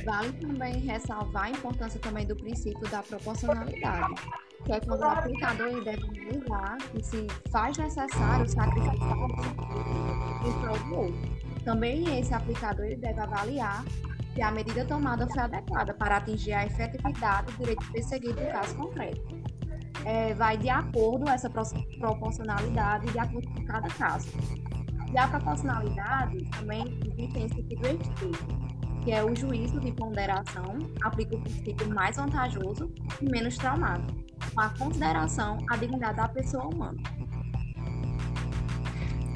Vale 0.08 0.32
também 0.32 0.78
ressalvar 0.78 1.44
a 1.44 1.50
importância 1.50 2.00
também 2.00 2.26
do 2.26 2.34
princípio 2.34 2.80
da 2.88 3.02
proporcionalidade, 3.02 4.14
que 4.64 4.72
é 4.72 4.80
quando 4.80 5.02
o 5.02 5.04
aplicador 5.04 5.84
deve 5.84 6.02
analisar 6.02 6.78
que 6.78 7.04
se 7.04 7.26
faz 7.50 7.76
necessário 7.76 8.48
sacrificar 8.48 9.18
um 9.18 9.26
em 10.48 10.60
prol 10.62 10.78
do 10.78 10.94
outro. 10.94 11.62
Também 11.62 12.18
esse 12.18 12.32
aplicador 12.32 12.86
ele 12.86 12.96
deve 12.96 13.20
avaliar 13.20 13.84
se 14.32 14.40
a 14.40 14.50
medida 14.50 14.82
tomada 14.86 15.28
foi 15.28 15.42
adequada 15.42 15.92
para 15.92 16.16
atingir 16.16 16.54
a 16.54 16.64
efetividade 16.64 17.52
do 17.52 17.58
direito 17.58 17.92
perseguido 17.92 18.40
no 18.40 18.50
caso 18.50 18.74
concreto. 18.76 19.22
É, 20.06 20.32
vai 20.32 20.56
de 20.56 20.70
acordo 20.70 21.28
essa 21.28 21.50
proporcionalidade 21.50 23.12
de 23.12 23.18
acordo 23.18 23.46
com 23.50 23.62
cada 23.66 23.88
caso. 23.88 24.30
E 25.12 25.18
a 25.18 25.28
proporcionalidade 25.28 26.48
também 26.50 26.98
existe 27.04 27.38
em 27.40 27.48
sentido 27.50 27.86
estrito 27.86 28.57
que 29.04 29.12
é 29.12 29.24
o 29.24 29.34
juízo 29.34 29.80
de 29.80 29.92
ponderação, 29.92 30.78
aplica 31.02 31.36
o 31.36 31.40
princípio 31.40 31.88
mais 31.94 32.16
vantajoso 32.16 32.90
e 33.20 33.30
menos 33.30 33.56
traumático, 33.56 34.12
com 34.54 34.60
a 34.60 34.68
consideração 34.70 35.58
à 35.70 35.76
dignidade 35.76 36.16
da 36.16 36.28
pessoa 36.28 36.66
humana. 36.66 36.98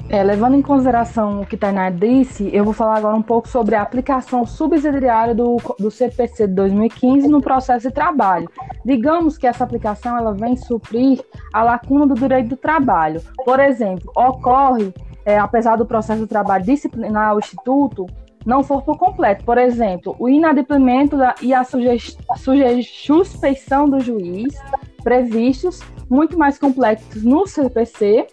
É, 0.09 0.21
levando 0.21 0.55
em 0.55 0.61
consideração 0.61 1.41
o 1.41 1.45
que 1.45 1.57
Tainá 1.57 1.89
disse, 1.89 2.49
eu 2.53 2.63
vou 2.63 2.73
falar 2.73 2.97
agora 2.97 3.15
um 3.15 3.21
pouco 3.21 3.47
sobre 3.47 3.73
a 3.73 3.81
aplicação 3.81 4.45
subsidiária 4.45 5.33
do, 5.33 5.57
do 5.79 5.89
CPC 5.89 6.47
de 6.47 6.53
2015 6.53 7.27
no 7.27 7.41
processo 7.41 7.87
de 7.87 7.93
trabalho. 7.93 8.49
Digamos 8.85 9.37
que 9.37 9.47
essa 9.47 9.63
aplicação 9.63 10.17
ela 10.17 10.33
vem 10.33 10.57
suprir 10.57 11.23
a 11.53 11.63
lacuna 11.63 12.05
do 12.05 12.15
direito 12.15 12.49
do 12.49 12.57
trabalho. 12.57 13.21
Por 13.45 13.59
exemplo, 13.59 14.11
ocorre, 14.15 14.93
é, 15.25 15.39
apesar 15.39 15.77
do 15.77 15.85
processo 15.85 16.21
de 16.21 16.27
trabalho 16.27 16.65
disciplinar 16.65 17.29
ao 17.29 17.39
Instituto, 17.39 18.05
não 18.45 18.63
for 18.63 18.81
por 18.81 18.97
completo. 18.97 19.43
Por 19.43 19.57
exemplo, 19.57 20.15
o 20.19 20.29
inadimplemento 20.29 21.17
e 21.41 21.53
a 21.53 21.63
suspeição 21.63 23.89
do 23.89 23.99
juiz, 23.99 24.55
previstos, 25.03 25.81
muito 26.09 26.37
mais 26.37 26.57
complexos 26.57 27.23
no 27.23 27.47
CPC, 27.47 28.27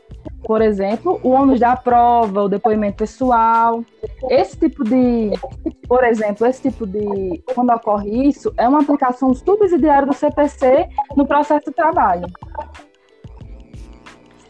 por 0.44 0.62
exemplo, 0.62 1.20
o 1.22 1.30
ônus 1.30 1.60
da 1.60 1.76
prova, 1.76 2.42
o 2.42 2.48
depoimento 2.48 2.96
pessoal. 2.96 3.84
Esse 4.28 4.58
tipo 4.58 4.82
de, 4.84 5.30
por 5.86 6.04
exemplo, 6.04 6.46
esse 6.46 6.62
tipo 6.62 6.86
de, 6.86 7.42
quando 7.54 7.70
ocorre 7.70 8.28
isso, 8.28 8.52
é 8.56 8.68
uma 8.68 8.80
aplicação 8.80 9.34
subsidiária 9.34 10.06
do 10.06 10.14
CPC 10.14 10.88
no 11.16 11.26
processo 11.26 11.66
de 11.66 11.72
trabalho. 11.72 12.26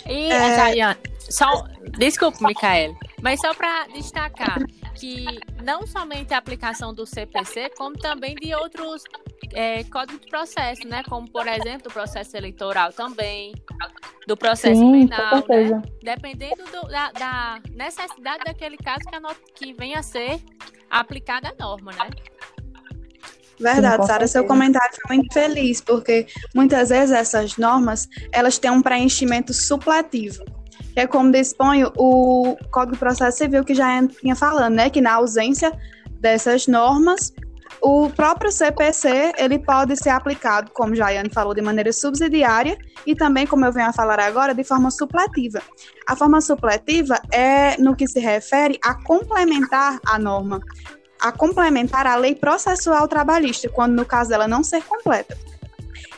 E, 0.07 0.31
é... 0.31 0.97
só, 1.19 1.65
desculpa, 1.99 2.47
Micael, 2.47 2.95
mas 3.23 3.41
só 3.41 3.55
para 3.55 3.87
destacar, 3.89 4.59
que 5.01 5.25
não 5.65 5.87
somente 5.87 6.35
a 6.35 6.39
aplicação 6.39 6.93
do 6.93 7.07
CPC, 7.07 7.71
como 7.79 7.97
também 7.97 8.35
de 8.35 8.55
outros 8.55 9.03
é, 9.55 9.83
códigos 9.85 10.21
de 10.21 10.29
processo, 10.29 10.87
né? 10.87 11.03
Como, 11.09 11.29
por 11.31 11.49
exemplo, 11.49 11.89
o 11.89 11.93
processo 11.93 12.37
eleitoral 12.37 12.93
também, 12.93 13.55
do 14.27 14.37
processo 14.37 14.79
Sim, 14.79 15.09
penal, 15.09 15.37
né? 15.49 15.83
Dependendo 16.03 16.65
do, 16.67 16.87
da, 16.87 17.11
da, 17.13 17.61
necessidade 17.71 18.45
daquele 18.45 18.77
caso 18.77 19.01
que, 19.09 19.17
a 19.17 19.21
not, 19.21 19.41
que 19.55 19.73
venha 19.73 20.01
a 20.01 20.03
ser 20.03 20.39
aplicada 20.91 21.49
a 21.49 21.65
norma, 21.65 21.93
né? 21.93 22.11
Verdade, 23.59 24.07
Sara, 24.07 24.27
seu 24.27 24.47
comentário 24.47 24.95
foi 25.07 25.17
muito 25.17 25.33
feliz, 25.33 25.81
porque 25.81 26.27
muitas 26.55 26.91
vezes 26.91 27.15
essas 27.15 27.57
normas, 27.57 28.07
elas 28.33 28.59
têm 28.59 28.71
um 28.71 28.83
preenchimento 28.83 29.53
supletivo 29.53 30.60
que 30.93 31.01
é 31.01 31.07
como 31.07 31.31
dispõe 31.31 31.85
o 31.97 32.57
Código 32.71 32.95
de 32.95 32.99
Processo 32.99 33.39
Civil, 33.39 33.65
que 33.65 33.75
já 33.75 34.07
tinha 34.09 34.35
falando, 34.35 34.75
né, 34.75 34.91
que 34.91 35.01
na 35.01 35.15
ausência 35.15 35.73
dessas 36.21 36.67
normas, 36.67 37.33
o 37.83 38.11
próprio 38.11 38.53
CPC 38.53 39.33
ele 39.39 39.59
pode 39.59 39.97
ser 39.97 40.11
aplicado, 40.11 40.71
como 40.73 40.95
Jaiane 40.95 41.31
falou, 41.31 41.55
de 41.55 41.63
maneira 41.63 41.93
subsidiária 41.93 42.77
e 43.07 43.15
também, 43.15 43.47
como 43.47 43.65
eu 43.65 43.73
venho 43.73 43.89
a 43.89 43.93
falar 43.93 44.21
agora, 44.21 44.55
de 44.55 44.63
forma 44.65 44.91
supletiva. 44.91 45.63
A 46.07 46.15
forma 46.15 46.41
supletiva 46.41 47.19
é 47.33 47.77
no 47.79 47.97
que 47.97 48.07
se 48.07 48.21
refere 48.21 48.79
a 48.85 48.95
complementar 49.03 49.99
a 50.07 50.19
norma, 50.19 50.61
a 51.21 51.33
complementar 51.33 52.07
a 52.07 52.17
lei 52.17 52.35
processual 52.35 53.09
trabalhista, 53.09 53.69
quando 53.69 53.95
no 53.95 54.05
caso 54.05 54.31
dela 54.31 54.47
não 54.47 54.63
ser 54.63 54.83
completa. 54.83 55.37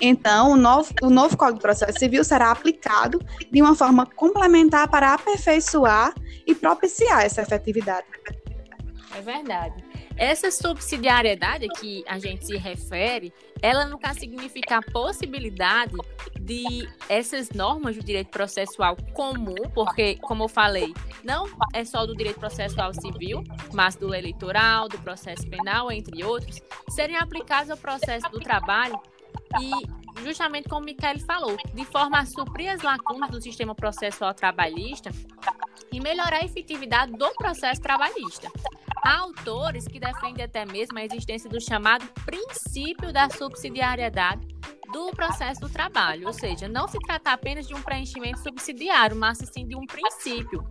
Então, 0.05 0.51
o 0.51 0.57
novo, 0.57 0.93
o 1.01 1.09
novo 1.09 1.37
Código 1.37 1.59
de 1.59 1.63
Processo 1.63 1.97
Civil 1.97 2.25
será 2.25 2.51
aplicado 2.51 3.21
de 3.53 3.63
uma 3.63 3.77
forma 3.77 4.05
complementar 4.05 4.89
para 4.89 5.15
aperfeiçoar 5.15 6.13
e 6.45 6.57
propiciar 6.57 7.25
essa 7.25 7.43
efetividade. 7.43 8.09
É 9.17 9.21
verdade. 9.21 9.85
Essa 10.17 10.51
subsidiariedade 10.51 11.69
que 11.79 12.05
a 12.09 12.19
gente 12.19 12.45
se 12.45 12.57
refere, 12.57 13.33
ela 13.63 13.87
nunca 13.87 14.13
significa 14.13 14.79
a 14.79 14.83
possibilidade 14.83 15.95
de 16.41 16.89
essas 17.09 17.51
normas 17.51 17.97
do 17.97 18.05
direito 18.05 18.31
processual 18.31 18.97
comum, 19.15 19.55
porque, 19.73 20.17
como 20.17 20.45
eu 20.45 20.49
falei, 20.49 20.93
não 21.23 21.47
é 21.73 21.85
só 21.85 22.05
do 22.05 22.17
direito 22.17 22.41
processual 22.41 22.93
civil, 22.93 23.45
mas 23.73 23.95
do 23.95 24.13
eleitoral, 24.13 24.89
do 24.89 24.99
processo 24.99 25.49
penal, 25.49 25.93
entre 25.93 26.25
outros, 26.25 26.61
serem 26.91 27.17
aplicadas 27.17 27.71
ao 27.71 27.77
processo 27.77 28.29
do 28.31 28.41
trabalho 28.41 29.01
e, 29.61 30.23
justamente 30.23 30.69
como 30.69 30.83
o 30.83 30.85
Michele 30.85 31.21
falou, 31.21 31.57
de 31.75 31.85
forma 31.85 32.21
a 32.21 32.27
suprir 32.27 32.73
as 32.73 32.83
lacunas 32.83 33.31
do 33.31 33.41
sistema 33.41 33.75
processual 33.75 34.35
trabalhista 34.35 35.11
e 35.93 36.01
melhorar 36.01 36.43
a 36.43 36.45
efetividade 36.45 37.13
do 37.13 37.31
processo 37.35 37.81
trabalhista. 37.81 38.51
Há 39.05 39.19
autores 39.19 39.87
que 39.87 39.99
defendem 39.99 40.45
até 40.45 40.65
mesmo 40.65 40.99
a 40.99 41.05
existência 41.05 41.51
do 41.51 41.61
chamado 41.61 42.07
princípio 42.25 43.13
da 43.13 43.29
subsidiariedade 43.29 44.47
do 44.93 45.11
processo 45.11 45.61
do 45.61 45.69
trabalho, 45.69 46.27
ou 46.27 46.33
seja, 46.33 46.69
não 46.69 46.87
se 46.87 46.99
trata 46.99 47.33
apenas 47.33 47.67
de 47.67 47.75
um 47.75 47.83
preenchimento 47.83 48.41
subsidiário, 48.41 49.17
mas 49.17 49.39
sim 49.39 49.67
de 49.67 49.75
um 49.75 49.87
princípio. 49.87 50.65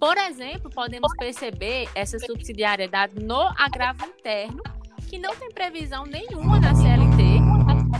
Por 0.00 0.16
exemplo, 0.18 0.70
podemos 0.70 1.12
perceber 1.16 1.88
essa 1.94 2.18
subsidiariedade 2.18 3.22
no 3.22 3.40
agravo 3.56 4.06
interno, 4.06 4.62
que 5.08 5.18
não 5.18 5.34
tem 5.36 5.50
previsão 5.52 6.04
nenhuma 6.04 6.58
na 6.58 6.74
CLT, 6.74 7.35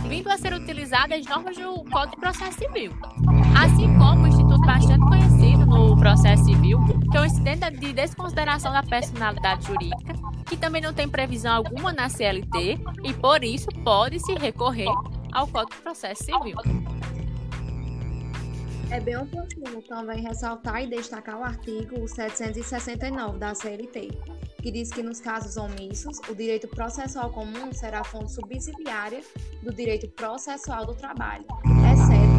vindo 0.07 0.29
a 0.29 0.37
ser 0.37 0.53
utilizada 0.53 1.15
as 1.15 1.25
normas 1.25 1.57
do 1.57 1.83
Código 1.91 2.15
de 2.15 2.21
Processo 2.21 2.57
Civil. 2.57 2.91
Assim 3.61 3.87
como 3.97 4.23
um 4.23 4.27
instituto 4.27 4.61
bastante 4.61 5.05
conhecido 5.05 5.65
no 5.65 5.97
processo 5.97 6.45
civil, 6.45 6.79
que 7.11 7.17
é 7.17 7.21
o 7.21 7.25
incidente 7.25 7.69
de 7.71 7.93
desconsideração 7.93 8.71
da 8.71 8.83
personalidade 8.83 9.67
jurídica, 9.67 10.13
que 10.45 10.55
também 10.55 10.81
não 10.81 10.93
tem 10.93 11.09
previsão 11.09 11.55
alguma 11.55 11.91
na 11.91 12.07
CLT 12.07 12.79
e, 13.03 13.13
por 13.13 13.43
isso, 13.43 13.67
pode-se 13.83 14.33
recorrer 14.35 14.89
ao 15.33 15.45
Código 15.47 15.75
de 15.75 15.81
Processo 15.81 16.23
Civil. 16.23 16.57
É 18.89 19.01
bem 19.01 19.17
oportuno 19.17 19.81
também 19.81 20.21
ressaltar 20.21 20.81
e 20.81 20.87
destacar 20.87 21.37
o 21.37 21.43
artigo 21.43 22.07
769 22.07 23.37
da 23.37 23.53
CLT, 23.53 24.09
que 24.67 24.71
diz 24.73 24.89
que 24.89 25.01
nos 25.01 25.21
casos 25.21 25.55
omissos, 25.55 26.19
o 26.29 26.35
direito 26.35 26.67
processual 26.67 27.29
comum 27.29 27.71
será 27.71 28.03
fonte 28.03 28.33
subsidiária 28.33 29.21
do 29.63 29.73
direito 29.73 30.09
processual 30.09 30.85
do 30.85 30.93
trabalho, 30.93 31.45
exceto 31.89 32.37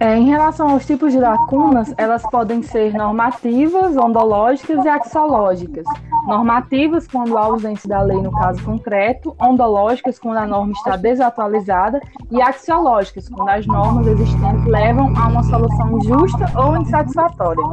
É, 0.00 0.16
em 0.16 0.26
relação 0.26 0.70
aos 0.70 0.86
tipos 0.86 1.12
de 1.12 1.18
lacunas, 1.18 1.92
elas 1.98 2.22
podem 2.30 2.62
ser 2.62 2.94
normativas, 2.94 3.96
ondológicas 3.96 4.84
e 4.84 4.88
axiológicas. 4.88 5.84
Normativas, 6.28 7.08
quando 7.08 7.38
há 7.38 7.44
ausência 7.44 7.88
da 7.88 8.02
lei 8.02 8.20
no 8.20 8.30
caso 8.30 8.62
concreto, 8.62 9.34
ondológicas, 9.40 10.18
quando 10.18 10.36
a 10.36 10.46
norma 10.46 10.72
está 10.72 10.94
desatualizada, 10.94 12.02
e 12.30 12.42
axiológicas, 12.42 13.30
quando 13.30 13.48
as 13.48 13.66
normas 13.66 14.06
existentes 14.06 14.66
levam 14.66 15.06
a 15.16 15.28
uma 15.28 15.42
solução 15.42 15.98
justa 16.02 16.44
ou 16.54 16.76
insatisfatória. 16.76 17.64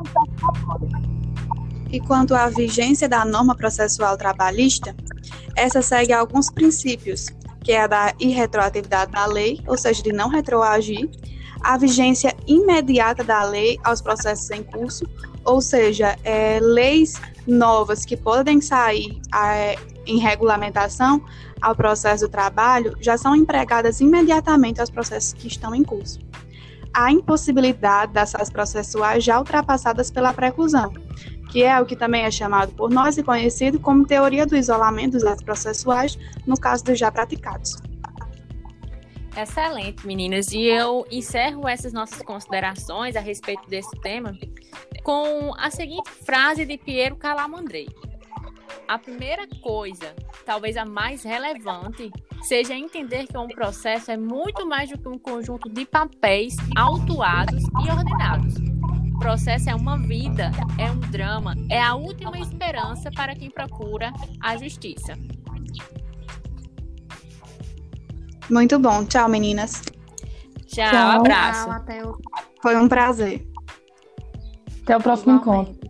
E 1.91 2.00
quanto 2.00 2.33
à 2.33 2.47
vigência 2.47 3.09
da 3.09 3.25
norma 3.25 3.55
processual 3.55 4.15
trabalhista, 4.15 4.95
essa 5.53 5.81
segue 5.81 6.13
alguns 6.13 6.50
princípios, 6.50 7.25
que 7.62 7.74
é 7.74 7.81
a 7.81 7.88
da 7.88 8.13
irretroatividade 8.21 9.12
da 9.12 9.25
lei, 9.25 9.59
ou 9.67 9.77
seja, 9.77 10.01
de 10.01 10.13
não 10.13 10.29
retroagir, 10.29 11.09
a 11.65 11.77
vigência 11.77 12.36
imediata 12.45 13.24
da 13.24 13.43
lei 13.43 13.79
aos 13.84 14.00
processos 14.00 14.51
em 14.51 14.62
curso, 14.62 15.03
ou 15.43 15.60
seja, 15.60 16.15
é, 16.24 16.60
leis 16.62 17.19
novas 17.48 18.05
que 18.05 18.15
podem 18.15 18.62
sair 18.62 19.19
em 20.05 20.19
regulamentação 20.19 21.24
ao 21.60 21.75
processo 21.75 22.27
do 22.27 22.31
trabalho 22.31 22.95
já 23.01 23.17
são 23.17 23.36
empregadas 23.36 24.00
imediatamente 24.00 24.79
aos 24.79 24.91
processos 24.91 25.34
que 25.34 25.48
estão 25.48 25.74
em 25.74 25.84
curso. 25.84 26.19
A 26.93 27.12
impossibilidade 27.12 28.13
das 28.13 28.31
processuais 28.51 29.24
já 29.24 29.39
ultrapassadas 29.39 30.12
pela 30.12 30.31
preclusão, 30.34 30.93
que 31.50 31.63
é 31.63 31.81
o 31.81 31.86
que 31.86 31.95
também 31.95 32.25
é 32.25 32.31
chamado 32.31 32.74
por 32.74 32.91
nós 32.91 33.17
e 33.17 33.24
conhecido 33.24 33.79
como 33.79 34.05
teoria 34.05 34.45
do 34.45 34.55
isolamento 34.55 35.13
dos 35.13 35.24
atos 35.24 35.43
processuais, 35.43 36.15
no 36.45 36.60
caso 36.60 36.84
dos 36.84 37.00
já 37.00 37.12
praticados. 37.12 37.75
Excelente, 39.35 40.07
meninas. 40.07 40.51
E 40.53 40.63
eu 40.63 41.05
encerro 41.11 41.67
essas 41.67 41.91
nossas 41.91 42.21
considerações 42.21 43.15
a 43.15 43.19
respeito 43.19 43.67
desse 43.69 43.91
tema 43.99 44.37
com 45.03 45.53
a 45.57 45.69
seguinte 45.69 46.09
frase 46.09 46.65
de 46.65 46.77
Piero 46.77 47.17
Calamandrei. 47.17 47.87
A 48.87 48.97
primeira 48.97 49.48
coisa, 49.61 50.15
talvez 50.45 50.77
a 50.77 50.85
mais 50.85 51.24
relevante, 51.24 52.11
seja 52.43 52.74
entender 52.75 53.27
que 53.27 53.37
um 53.37 53.48
processo 53.48 54.09
é 54.09 54.17
muito 54.17 54.65
mais 54.65 54.89
do 54.89 54.98
que 54.98 55.07
um 55.07 55.17
conjunto 55.17 55.69
de 55.69 55.85
papéis 55.85 56.55
autuados 56.75 57.63
e 57.63 57.91
ordenados. 57.91 58.55
O 59.15 59.19
processo 59.19 59.69
é 59.69 59.75
uma 59.75 59.98
vida, 59.98 60.51
é 60.77 60.89
um 60.89 61.00
drama, 61.00 61.55
é 61.69 61.81
a 61.81 61.95
última 61.95 62.37
esperança 62.37 63.11
para 63.11 63.35
quem 63.35 63.50
procura 63.50 64.13
a 64.39 64.55
justiça. 64.55 65.13
Muito 68.50 68.79
bom. 68.79 69.05
Tchau, 69.05 69.27
meninas. 69.27 69.81
Tchau, 70.68 70.90
Tchau. 70.92 71.12
abraço. 71.20 71.66
Tchau, 71.66 72.12
o... 72.12 72.18
Foi 72.62 72.75
um 72.75 72.88
prazer. 72.88 73.48
Até 74.84 74.98
o 74.98 75.01
próximo 75.01 75.38
Igualmente. 75.38 75.72
encontro. 75.72 75.86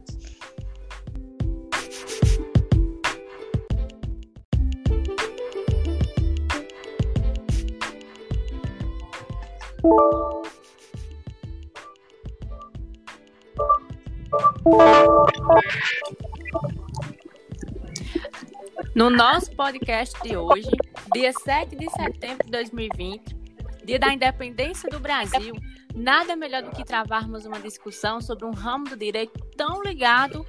No 18.96 19.10
nosso 19.10 19.52
podcast 19.56 20.18
de 20.24 20.38
hoje, 20.38 20.70
dia 21.16 21.32
7 21.32 21.78
de 21.78 21.90
setembro 21.92 22.44
de 22.44 22.52
2020, 22.52 23.38
dia 23.86 23.98
da 23.98 24.14
independência 24.14 24.90
do 24.90 25.00
Brasil, 25.00 25.56
nada 25.96 26.36
melhor 26.36 26.62
do 26.62 26.72
que 26.72 26.84
travarmos 26.84 27.46
uma 27.46 27.58
discussão 27.58 28.20
sobre 28.20 28.44
um 28.44 28.52
ramo 28.52 28.84
do 28.84 28.98
direito 28.98 29.40
tão 29.56 29.82
ligado 29.82 30.46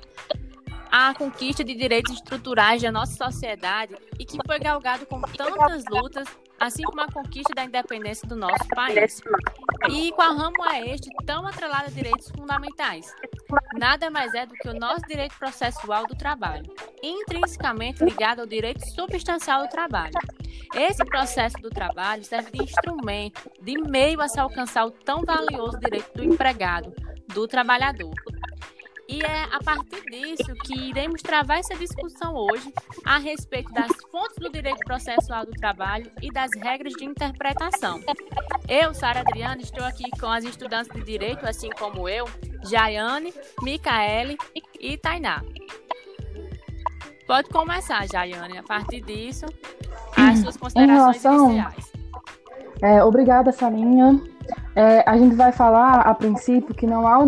à 0.91 1.15
conquista 1.15 1.63
de 1.63 1.73
direitos 1.73 2.15
estruturais 2.15 2.83
da 2.83 2.91
nossa 2.91 3.13
sociedade 3.13 3.95
e 4.19 4.25
que 4.25 4.39
foi 4.45 4.59
galgado 4.59 5.07
com 5.07 5.21
tantas 5.21 5.85
lutas 5.89 6.27
assim 6.59 6.83
como 6.83 7.01
a 7.01 7.13
conquista 7.13 7.55
da 7.55 7.65
independência 7.65 8.27
do 8.27 8.35
nosso 8.35 8.67
país. 8.75 9.21
E 9.89 10.11
qual 10.13 10.35
ramo 10.35 10.65
é 10.73 10.91
este 10.91 11.09
tão 11.25 11.47
atrelado 11.47 11.87
a 11.87 11.91
direitos 11.91 12.29
fundamentais? 12.31 13.15
Nada 13.79 14.11
mais 14.11 14.35
é 14.35 14.45
do 14.45 14.55
que 14.55 14.69
o 14.69 14.75
nosso 14.75 15.03
direito 15.07 15.39
processual 15.39 16.09
do 16.09 16.17
trabalho, 16.17 16.65
intrinsecamente 17.01 18.03
ligado 18.03 18.41
ao 18.41 18.47
direito 18.47 18.85
substancial 18.91 19.63
do 19.63 19.69
trabalho. 19.69 20.15
Esse 20.75 21.05
processo 21.05 21.57
do 21.59 21.71
trabalho 21.71 22.25
serve 22.25 22.51
de 22.51 22.63
instrumento, 22.63 23.51
de 23.61 23.79
meio 23.79 24.21
a 24.21 24.29
se 24.29 24.39
alcançar 24.39 24.85
o 24.87 24.91
tão 24.91 25.23
valioso 25.25 25.79
direito 25.79 26.13
do 26.15 26.25
empregado, 26.25 26.93
do 27.29 27.47
trabalhador. 27.47 28.15
E 29.09 29.23
é 29.23 29.45
a 29.53 29.63
partir 29.63 30.03
disso 30.11 30.53
que 30.65 30.89
iremos 30.89 31.23
travar 31.23 31.59
essa 31.59 31.77
discussão 31.77 32.35
hoje 32.35 32.73
a 33.05 33.19
respeito 33.19 33.73
das 33.73 33.91
fontes 34.11 34.37
do 34.37 34.51
direito 34.51 34.81
processual 34.85 35.47
do 35.47 35.53
trabalho 35.53 36.11
e 36.21 36.29
das 36.33 36.51
regras 36.61 36.93
de 36.95 37.05
interpretação. 37.05 38.01
Eu, 38.69 38.93
Sara 38.93 39.21
Adriana, 39.21 39.63
estou 39.63 39.85
aqui 39.85 40.11
com 40.19 40.27
as 40.27 40.45
estudantes 40.45 40.93
de 40.93 41.03
direito, 41.05 41.47
assim 41.47 41.71
como 41.71 42.09
eu, 42.09 42.27
Jaiane, 42.69 43.33
Micaele 43.63 44.37
e 44.81 44.99
Tainá. 44.99 45.41
Pode 47.29 47.49
começar, 47.49 48.09
Jaiane, 48.09 48.59
a 48.59 48.63
partir 48.63 49.03
disso, 49.03 49.47
as 50.17 50.39
suas 50.41 50.57
considerações 50.57 51.23
relação, 51.23 51.51
iniciais. 51.51 51.93
É, 52.83 53.03
obrigada, 53.03 53.53
Sarinha. 53.53 54.21
É, 54.75 55.03
a 55.09 55.17
gente 55.17 55.35
vai 55.35 55.53
falar, 55.53 56.01
a 56.01 56.15
princípio, 56.15 56.75
que 56.75 56.87
não 56.87 57.07
há 57.09 57.19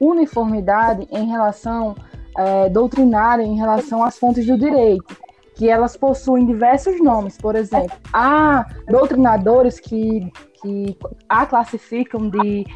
uniformidade 0.00 1.06
em 1.10 1.26
relação 1.26 1.94
é, 2.36 2.68
doutrinária, 2.68 3.42
em 3.42 3.56
relação 3.56 4.02
às 4.02 4.18
fontes 4.18 4.46
do 4.46 4.58
direito, 4.58 5.16
que 5.54 5.68
elas 5.68 5.96
possuem 5.96 6.44
diversos 6.44 7.00
nomes. 7.00 7.38
Por 7.38 7.54
exemplo, 7.54 7.96
há 8.12 8.66
doutrinadores 8.88 9.80
que, 9.80 10.30
que 10.60 10.98
a 11.28 11.46
classificam 11.46 12.28
de, 12.28 12.66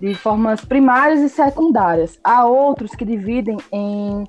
de 0.00 0.14
formas 0.14 0.64
primárias 0.64 1.20
e 1.20 1.28
secundárias. 1.28 2.20
Há 2.22 2.44
outros 2.46 2.92
que 2.92 3.04
dividem 3.04 3.56
em 3.72 4.24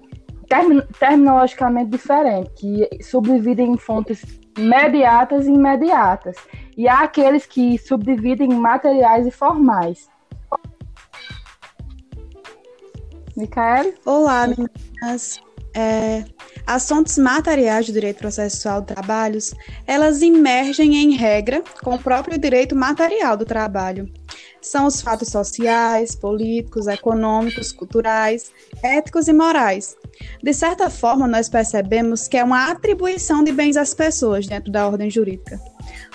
term, 0.47 0.79
terminologicamente 0.97 1.91
diferente, 1.91 2.49
que 2.55 3.03
subdividem 3.03 3.73
em 3.73 3.77
fontes 3.77 4.42
mediatas 4.57 5.45
e 5.45 5.51
imediatas. 5.51 6.35
E 6.77 6.87
há 6.87 7.01
aqueles 7.01 7.45
que 7.45 7.77
subdividem 7.77 8.51
em 8.51 8.55
materiais 8.55 9.27
e 9.27 9.31
formais. 9.31 10.09
Micael? 13.35 13.93
Olá, 14.05 14.47
meninas. 14.47 15.41
É, 15.75 16.23
as 16.67 16.87
fontes 16.87 17.17
materiais 17.17 17.87
do 17.87 17.93
direito 17.93 18.19
processual 18.19 18.81
do 18.81 18.87
trabalhos, 18.87 19.53
elas 19.87 20.21
emergem 20.21 20.95
em 20.95 21.15
regra 21.15 21.63
com 21.81 21.95
o 21.95 21.99
próprio 21.99 22.37
direito 22.37 22.75
material 22.75 23.35
do 23.35 23.45
trabalho. 23.45 24.07
São 24.63 24.87
os 24.87 25.01
fatos 25.01 25.27
sociais, 25.27 26.15
políticos, 26.15 26.87
econômicos, 26.87 27.71
culturais, 27.71 28.51
éticos 28.81 29.27
e 29.27 29.33
morais. 29.33 29.95
De 30.41 30.53
certa 30.53 30.89
forma, 30.89 31.27
nós 31.27 31.49
percebemos 31.49 32.27
que 32.27 32.37
é 32.37 32.43
uma 32.43 32.71
atribuição 32.71 33.43
de 33.43 33.51
bens 33.51 33.77
às 33.77 33.93
pessoas 33.93 34.47
dentro 34.47 34.71
da 34.71 34.87
ordem 34.87 35.09
jurídica 35.09 35.59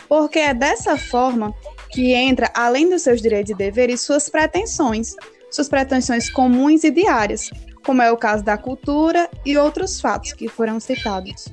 porque 0.08 0.38
é 0.38 0.54
dessa 0.54 0.96
forma 0.96 1.54
que 1.90 2.12
entra 2.14 2.50
além 2.54 2.88
dos 2.88 3.02
seus 3.02 3.20
direitos 3.20 3.50
e 3.50 3.54
deveres 3.54 4.00
suas 4.00 4.28
pretensões, 4.28 5.14
suas 5.50 5.68
pretensões 5.68 6.30
comuns 6.30 6.82
e 6.82 6.90
diárias, 6.90 7.50
como 7.84 8.02
é 8.02 8.10
o 8.10 8.16
caso 8.16 8.42
da 8.42 8.56
cultura 8.56 9.28
e 9.44 9.56
outros 9.56 10.00
fatos 10.00 10.32
que 10.32 10.48
foram 10.48 10.80
citados. 10.80 11.46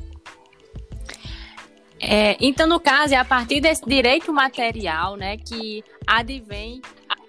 É, 2.07 2.37
então, 2.39 2.67
no 2.67 2.79
caso, 2.79 3.15
é 3.15 3.17
a 3.17 3.25
partir 3.25 3.59
desse 3.59 3.83
direito 3.83 4.31
material, 4.31 5.15
né, 5.15 5.37
que 5.37 5.83
advém 6.05 6.79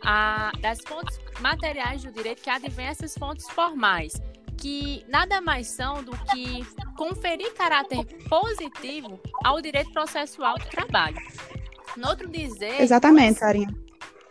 a, 0.03 0.53
das 0.61 0.81
fontes 0.87 1.19
materiais 1.41 2.03
do 2.05 2.12
direito 2.12 2.43
que 2.43 2.51
advém 2.51 2.87
essas 2.87 3.17
fontes 3.17 3.49
formais, 3.49 4.21
que 4.59 5.03
nada 5.09 5.41
mais 5.41 5.69
são 5.69 6.03
do 6.03 6.12
que 6.31 6.67
conferir 6.97 7.55
caráter 7.55 8.05
positivo 8.29 9.19
ao 9.43 9.62
direito 9.62 9.91
processual 9.93 10.59
do 10.59 10.67
trabalho. 10.67 11.17
No 11.97 12.09
outro 12.09 12.29
dizer. 12.29 12.81
Exatamente, 12.81 13.39
Sarinha. 13.39 13.86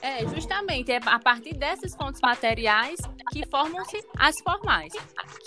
É, 0.06 0.24
justamente, 0.28 0.91
é 0.91 1.00
a 1.04 1.18
partir 1.18 1.56
dessas 1.56 1.96
fontes 1.96 2.22
materiais 2.22 3.00
que 3.32 3.44
formam-se 3.50 4.00
as 4.20 4.36
formais, 4.44 4.94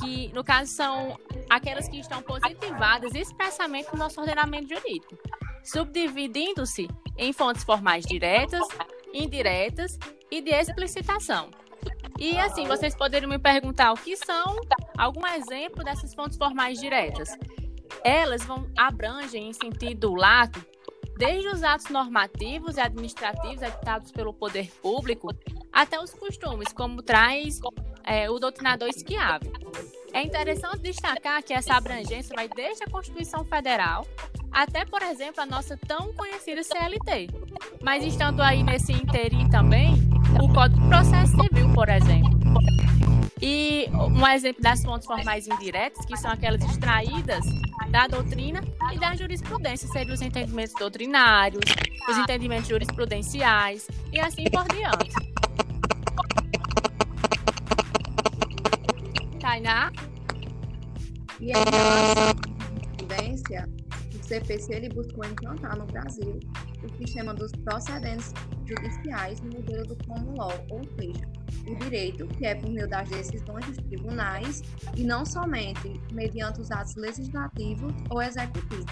que 0.01 0.33
no 0.35 0.43
caso 0.43 0.73
são 0.73 1.17
aquelas 1.49 1.89
que 1.89 2.01
estão 2.01 2.21
positivadas 2.23 3.15
expressamente 3.15 3.89
no 3.93 4.01
nosso 4.01 4.21
ordenamento 4.21 4.69
jurídico, 4.69 5.17
subdividindo-se 5.63 6.89
em 7.17 7.33
fontes 7.33 7.63
formais 7.63 8.05
diretas, 8.05 8.67
indiretas 9.15 9.97
e 10.29 10.41
de 10.41 10.51
explicitação. 10.51 11.51
E 12.19 12.37
assim, 12.37 12.67
vocês 12.67 12.97
poderiam 12.97 13.31
me 13.31 13.39
perguntar 13.39 13.93
o 13.93 13.97
que 13.97 14.17
são 14.17 14.57
algum 14.99 15.25
exemplo 15.25 15.85
dessas 15.85 16.13
fontes 16.13 16.37
formais 16.37 16.81
diretas. 16.81 17.29
Elas 18.03 18.45
vão 18.45 18.69
abrangem 18.77 19.51
em 19.51 19.53
sentido 19.53 20.17
lato 20.17 20.61
desde 21.19 21.49
os 21.49 21.65
atos 21.65 21.89
normativos 21.91 22.77
e 22.77 22.81
administrativos 22.81 23.61
editados 23.61 24.13
pelo 24.13 24.33
poder 24.33 24.71
público 24.81 25.35
até 25.73 26.01
os 26.01 26.15
costumes, 26.15 26.73
como 26.73 27.03
traz 27.03 27.61
é, 28.05 28.31
o 28.31 28.39
doutrinador 28.39 28.89
Schiave. 28.93 29.51
É 30.13 30.23
interessante 30.23 30.79
destacar 30.79 31.43
que 31.43 31.53
essa 31.53 31.75
abrangência 31.75 32.35
vai 32.35 32.49
desde 32.49 32.85
a 32.85 32.91
Constituição 32.91 33.45
Federal 33.45 34.07
até, 34.51 34.85
por 34.85 35.03
exemplo, 35.03 35.43
a 35.43 35.47
nossa 35.47 35.77
tão 35.77 36.13
conhecida 36.15 36.63
CLT. 36.63 37.29
Mas 37.83 38.05
estando 38.05 38.41
aí 38.41 38.63
nesse 38.63 38.93
interim 38.93 39.49
também, 39.51 39.95
o 40.41 40.53
Código 40.55 40.81
de 40.81 40.89
Processo 40.89 41.33
Civil, 41.33 41.73
por 41.75 41.89
exemplo. 41.89 42.38
E 43.41 43.89
um 43.93 44.27
exemplo 44.27 44.63
das 44.63 44.83
fontes 44.83 45.07
formais 45.07 45.47
indiretas, 45.47 46.05
que 46.05 46.17
são 46.17 46.31
aquelas 46.31 46.63
extraídas 46.65 47.45
da 47.91 48.07
doutrina 48.07 48.61
e 48.93 48.99
da 48.99 49.15
jurisprudência, 49.15 49.89
seriam 49.89 50.15
os 50.15 50.21
entendimentos 50.21 50.75
doutrinários, 50.75 51.63
os 52.09 52.19
entendimentos 52.19 52.69
jurisprudenciais 52.69 53.89
e 54.13 54.19
assim 54.19 54.45
por 54.51 54.67
diante. 54.69 55.15
Tainá? 59.41 59.93
E 61.41 61.51
em 61.51 61.53
relação 61.53 62.27
à 62.27 62.75
jurisprudência, 62.75 63.69
o 64.15 64.27
CPC 64.27 64.75
ele 64.75 64.89
buscou 64.89 65.25
implantar 65.25 65.79
no 65.79 65.87
Brasil 65.87 66.41
o 66.83 66.97
sistema 66.99 67.33
dos 67.33 67.53
procedentes 67.53 68.33
judiciais 68.67 69.41
no 69.41 69.53
modelo 69.55 69.87
do 69.87 69.97
common 70.07 70.35
law, 70.37 70.53
ou 70.71 70.83
seja, 70.99 71.38
o 71.67 71.75
direito 71.77 72.27
que 72.29 72.47
é 72.47 72.55
por 72.55 72.71
meio 72.71 72.89
das 72.89 73.09
decisões 73.09 73.65
dos 73.67 73.77
tribunais 73.77 74.63
e 74.97 75.05
não 75.05 75.25
somente 75.25 76.01
mediante 76.13 76.61
os 76.61 76.71
atos 76.71 76.95
legislativos 76.97 77.93
ou 78.11 78.23
executivos. 78.23 78.87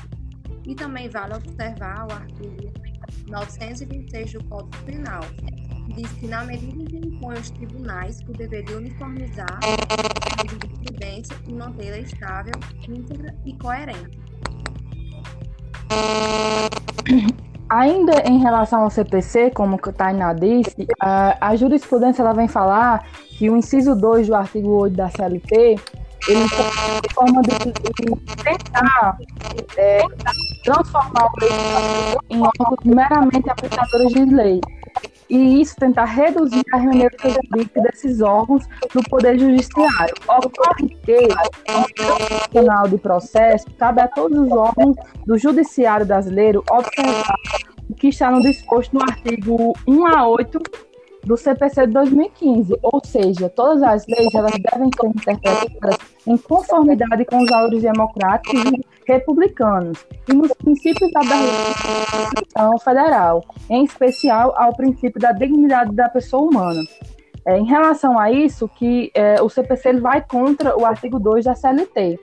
E 0.66 0.74
também 0.74 1.08
vale 1.08 1.34
observar 1.34 2.06
o 2.08 2.12
artigo 2.12 2.72
926 3.28 4.32
do 4.32 4.44
Código 4.44 4.84
Penal, 4.84 5.20
que 5.86 5.92
diz 5.94 6.12
que 6.12 6.26
na 6.26 6.44
medida 6.44 6.82
em 6.82 6.84
que 6.84 6.96
impõe 6.96 7.36
aos 7.36 7.50
tribunais 7.50 8.20
o 8.28 8.32
dever 8.32 8.64
de 8.64 8.74
uniformizar 8.74 9.60
a 9.62 10.46
jurisprudência 10.48 11.36
e 11.46 11.52
mantê-la 11.52 11.98
estável, 11.98 12.54
íntegra 12.88 13.34
e 13.44 13.56
coerente. 13.58 14.18
Ainda 17.68 18.22
em 18.24 18.38
relação 18.38 18.84
ao 18.84 18.90
CPC, 18.90 19.50
como 19.50 19.76
o 19.76 19.92
Tainá 19.92 20.32
disse, 20.32 20.86
a, 21.00 21.48
a 21.48 21.56
jurisprudência 21.56 22.22
ela 22.22 22.32
vem 22.32 22.46
falar 22.46 23.04
que 23.36 23.50
o 23.50 23.56
inciso 23.56 23.94
2 23.96 24.28
do 24.28 24.34
artigo 24.34 24.68
8 24.70 24.96
da 24.96 25.08
CLT 25.10 25.76
ele 26.28 26.48
tem 26.48 27.10
forma 27.14 27.42
de, 27.42 27.50
de 27.50 28.36
tentar 28.42 29.18
é, 29.76 30.00
transformar 30.64 31.26
o 31.26 31.40
legislativo 31.40 32.18
em 32.30 32.42
órgãos 32.42 32.78
meramente 32.84 33.50
aplicadores 33.50 34.12
de 34.12 34.24
lei. 34.24 34.60
E 35.28 35.60
isso 35.60 35.74
tentar 35.76 36.04
reduzir 36.04 36.62
a 36.72 36.76
remuneração 36.76 37.32
desses 37.74 38.20
órgãos 38.20 38.64
do 38.94 39.02
Poder 39.10 39.38
Judiciário. 39.38 40.14
Ocorre 40.28 40.88
que, 41.04 41.18
no 41.72 42.48
Tribunal 42.50 42.88
de 42.88 42.98
Processo, 42.98 43.66
cabe 43.76 44.00
a 44.00 44.08
todos 44.08 44.38
os 44.38 44.52
órgãos 44.52 44.96
do 45.26 45.36
Judiciário 45.36 46.06
brasileiro 46.06 46.62
observar 46.70 47.34
o 47.90 47.94
que 47.94 48.08
está 48.08 48.30
no 48.30 48.40
disposto 48.42 48.94
no 48.94 49.02
artigo 49.02 49.72
1 49.86 50.06
a 50.06 50.28
8 50.28 50.60
do 51.24 51.36
CPC 51.36 51.88
de 51.88 51.92
2015, 51.92 52.74
ou 52.82 53.00
seja, 53.04 53.48
todas 53.48 53.82
as 53.82 54.06
leis 54.06 54.32
elas 54.32 54.52
devem 54.52 54.88
ser 54.98 55.06
interpretadas 55.08 55.98
em 56.24 56.36
conformidade 56.36 57.24
com 57.24 57.42
os 57.42 57.50
valores 57.50 57.82
democráticos 57.82 58.62
e 58.64 58.95
republicanos 59.06 60.04
e 60.28 60.34
nos 60.34 60.52
princípios 60.54 61.10
da 61.12 61.20
Constituição 61.20 62.78
Federal, 62.78 63.44
em 63.70 63.84
especial 63.84 64.52
ao 64.56 64.74
princípio 64.74 65.20
da 65.20 65.32
dignidade 65.32 65.92
da 65.94 66.08
pessoa 66.08 66.42
humana. 66.42 66.82
É, 67.46 67.58
em 67.58 67.64
relação 67.64 68.18
a 68.18 68.30
isso, 68.30 68.68
que 68.68 69.10
é, 69.14 69.40
o 69.40 69.48
CPC 69.48 69.88
ele 69.90 70.00
vai 70.00 70.20
contra 70.20 70.76
o 70.76 70.84
artigo 70.84 71.20
2 71.20 71.44
da 71.44 71.54
CLT. 71.54 72.18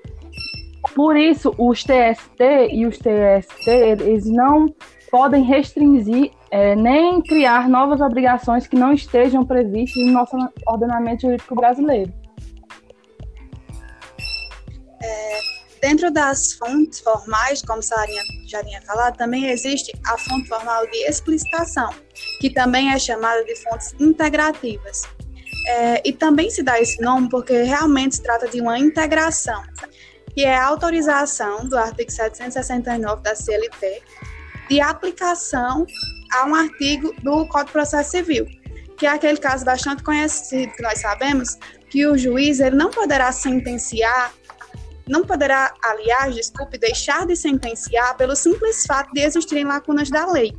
Por 0.93 1.15
isso, 1.15 1.56
os 1.58 1.82
TST 1.82 2.67
e 2.72 2.86
os 2.86 2.98
TST, 2.98 3.69
eles 3.69 4.26
não 4.26 4.65
podem 5.10 5.43
restringir 5.43 6.32
é, 6.52 6.76
nem 6.76 7.22
criar 7.22 7.69
novas 7.69 8.02
obrigações 8.02 8.67
que 8.67 8.76
não 8.76 8.91
estejam 8.91 9.46
previstas 9.46 10.04
no 10.06 10.12
nosso 10.12 10.36
ordenamento 10.67 11.22
jurídico 11.22 11.56
brasileiro. 11.56 12.12
Dentro 15.93 16.10
das 16.10 16.53
fontes 16.53 16.99
formais, 17.01 17.62
como 17.62 17.84
Sarinha 17.84 18.23
já 18.47 18.63
tinha 18.63 18.82
falado, 18.82 19.15
também 19.15 19.45
existe 19.45 19.93
a 20.08 20.17
fonte 20.17 20.49
formal 20.49 20.88
de 20.88 20.97
explicitação, 21.08 21.93
que 22.39 22.49
também 22.49 22.91
é 22.91 22.97
chamada 22.97 23.43
de 23.45 23.56
fontes 23.58 23.93
integrativas. 23.99 25.03
É, 25.67 26.01
e 26.03 26.12
também 26.12 26.49
se 26.49 26.63
dá 26.63 26.82
esse 26.82 26.99
nome 26.99 27.29
porque 27.29 27.62
realmente 27.62 28.15
se 28.15 28.23
trata 28.23 28.47
de 28.47 28.60
uma 28.60 28.77
integração, 28.79 29.62
que 30.34 30.43
é 30.43 30.58
a 30.58 30.65
autorização 30.65 31.69
do 31.69 31.77
artigo 31.77 32.12
769 32.12 33.21
da 33.21 33.36
CLT 33.36 34.01
de 34.69 34.82
aplicação 34.82 35.86
a 36.34 36.45
um 36.47 36.56
artigo 36.56 37.13
do 37.21 37.45
Código 37.45 37.67
de 37.67 37.71
Processo 37.71 38.10
Civil, 38.10 38.47
que 38.97 39.06
é 39.06 39.10
aquele 39.10 39.38
caso 39.38 39.63
bastante 39.63 40.01
conhecido 40.01 40.73
que 40.73 40.82
nós 40.82 40.99
sabemos 40.99 41.56
que 41.93 42.08
o 42.08 42.17
juiz 42.17 42.60
ele 42.60 42.75
não 42.75 42.89
poderá 42.89 43.32
sentenciar, 43.32 44.34
não 45.07 45.23
poderá, 45.23 45.73
aliás, 45.83 46.35
desculpe, 46.35 46.77
deixar 46.77 47.25
de 47.25 47.35
sentenciar 47.35 48.15
pelo 48.15 48.35
simples 48.35 48.83
fato 48.87 49.11
de 49.13 49.21
existirem 49.21 49.65
lacunas 49.65 50.09
da 50.09 50.25
lei. 50.31 50.53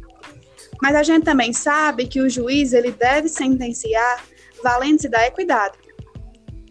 Mas 0.83 0.95
a 0.95 1.03
gente 1.03 1.25
também 1.25 1.53
sabe 1.53 2.07
que 2.07 2.21
o 2.21 2.29
juiz 2.29 2.73
ele 2.73 2.91
deve 2.91 3.29
sentenciar 3.29 4.23
valendo-se 4.63 5.09
da 5.09 5.27
equidade. 5.27 5.79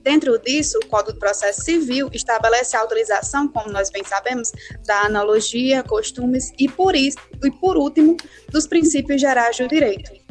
Dentro 0.01 0.37
disso, 0.37 0.77
o 0.83 0.87
Código 0.87 1.13
de 1.13 1.19
Processo 1.19 1.61
Civil 1.61 2.09
estabelece 2.11 2.75
a 2.75 2.81
autorização, 2.81 3.47
como 3.47 3.71
nós 3.71 3.89
bem 3.89 4.03
sabemos, 4.03 4.51
da 4.85 5.03
analogia, 5.03 5.81
costumes 5.81 6.51
e, 6.59 6.67
por 6.67 6.93
isso, 6.93 7.17
e 7.41 7.49
por 7.49 7.77
último, 7.77 8.17
dos 8.49 8.67
princípios 8.67 9.21
gerais 9.21 9.57
do 9.57 9.67
direito. 9.67 10.22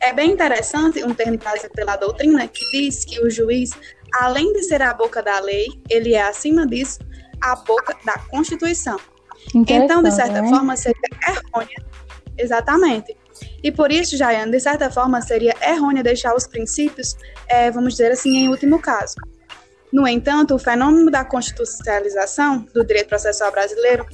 É 0.00 0.12
bem 0.12 0.30
interessante 0.30 1.02
um 1.02 1.12
termo 1.12 1.36
trazido 1.38 1.72
pela 1.74 1.96
doutrina 1.96 2.46
que 2.46 2.64
diz 2.70 3.04
que 3.04 3.20
o 3.20 3.30
juiz, 3.30 3.70
além 4.14 4.52
de 4.52 4.62
ser 4.62 4.80
a 4.80 4.94
boca 4.94 5.22
da 5.22 5.40
lei, 5.40 5.66
ele 5.90 6.14
é, 6.14 6.22
acima 6.22 6.66
disso, 6.66 7.00
a 7.40 7.56
boca 7.56 7.96
da 8.04 8.18
Constituição. 8.30 8.98
Então, 9.54 10.02
de 10.02 10.12
certa 10.12 10.42
né? 10.42 10.48
forma, 10.48 10.76
seria 10.76 11.00
errônea. 11.26 11.84
Exatamente. 12.36 13.16
E 13.62 13.72
por 13.72 13.90
isso, 13.90 14.16
Jaiane, 14.16 14.52
de 14.52 14.60
certa 14.60 14.90
forma, 14.90 15.20
seria 15.20 15.54
errôneo 15.62 16.02
deixar 16.02 16.34
os 16.34 16.46
princípios, 16.46 17.16
é, 17.48 17.70
vamos 17.70 17.94
dizer 17.94 18.12
assim, 18.12 18.36
em 18.36 18.48
último 18.48 18.78
caso. 18.80 19.14
No 19.92 20.06
entanto, 20.06 20.54
o 20.54 20.58
fenômeno 20.58 21.10
da 21.10 21.24
constitucionalização 21.24 22.66
do 22.74 22.84
direito 22.84 23.08
processual 23.08 23.50
brasileiro 23.50 24.06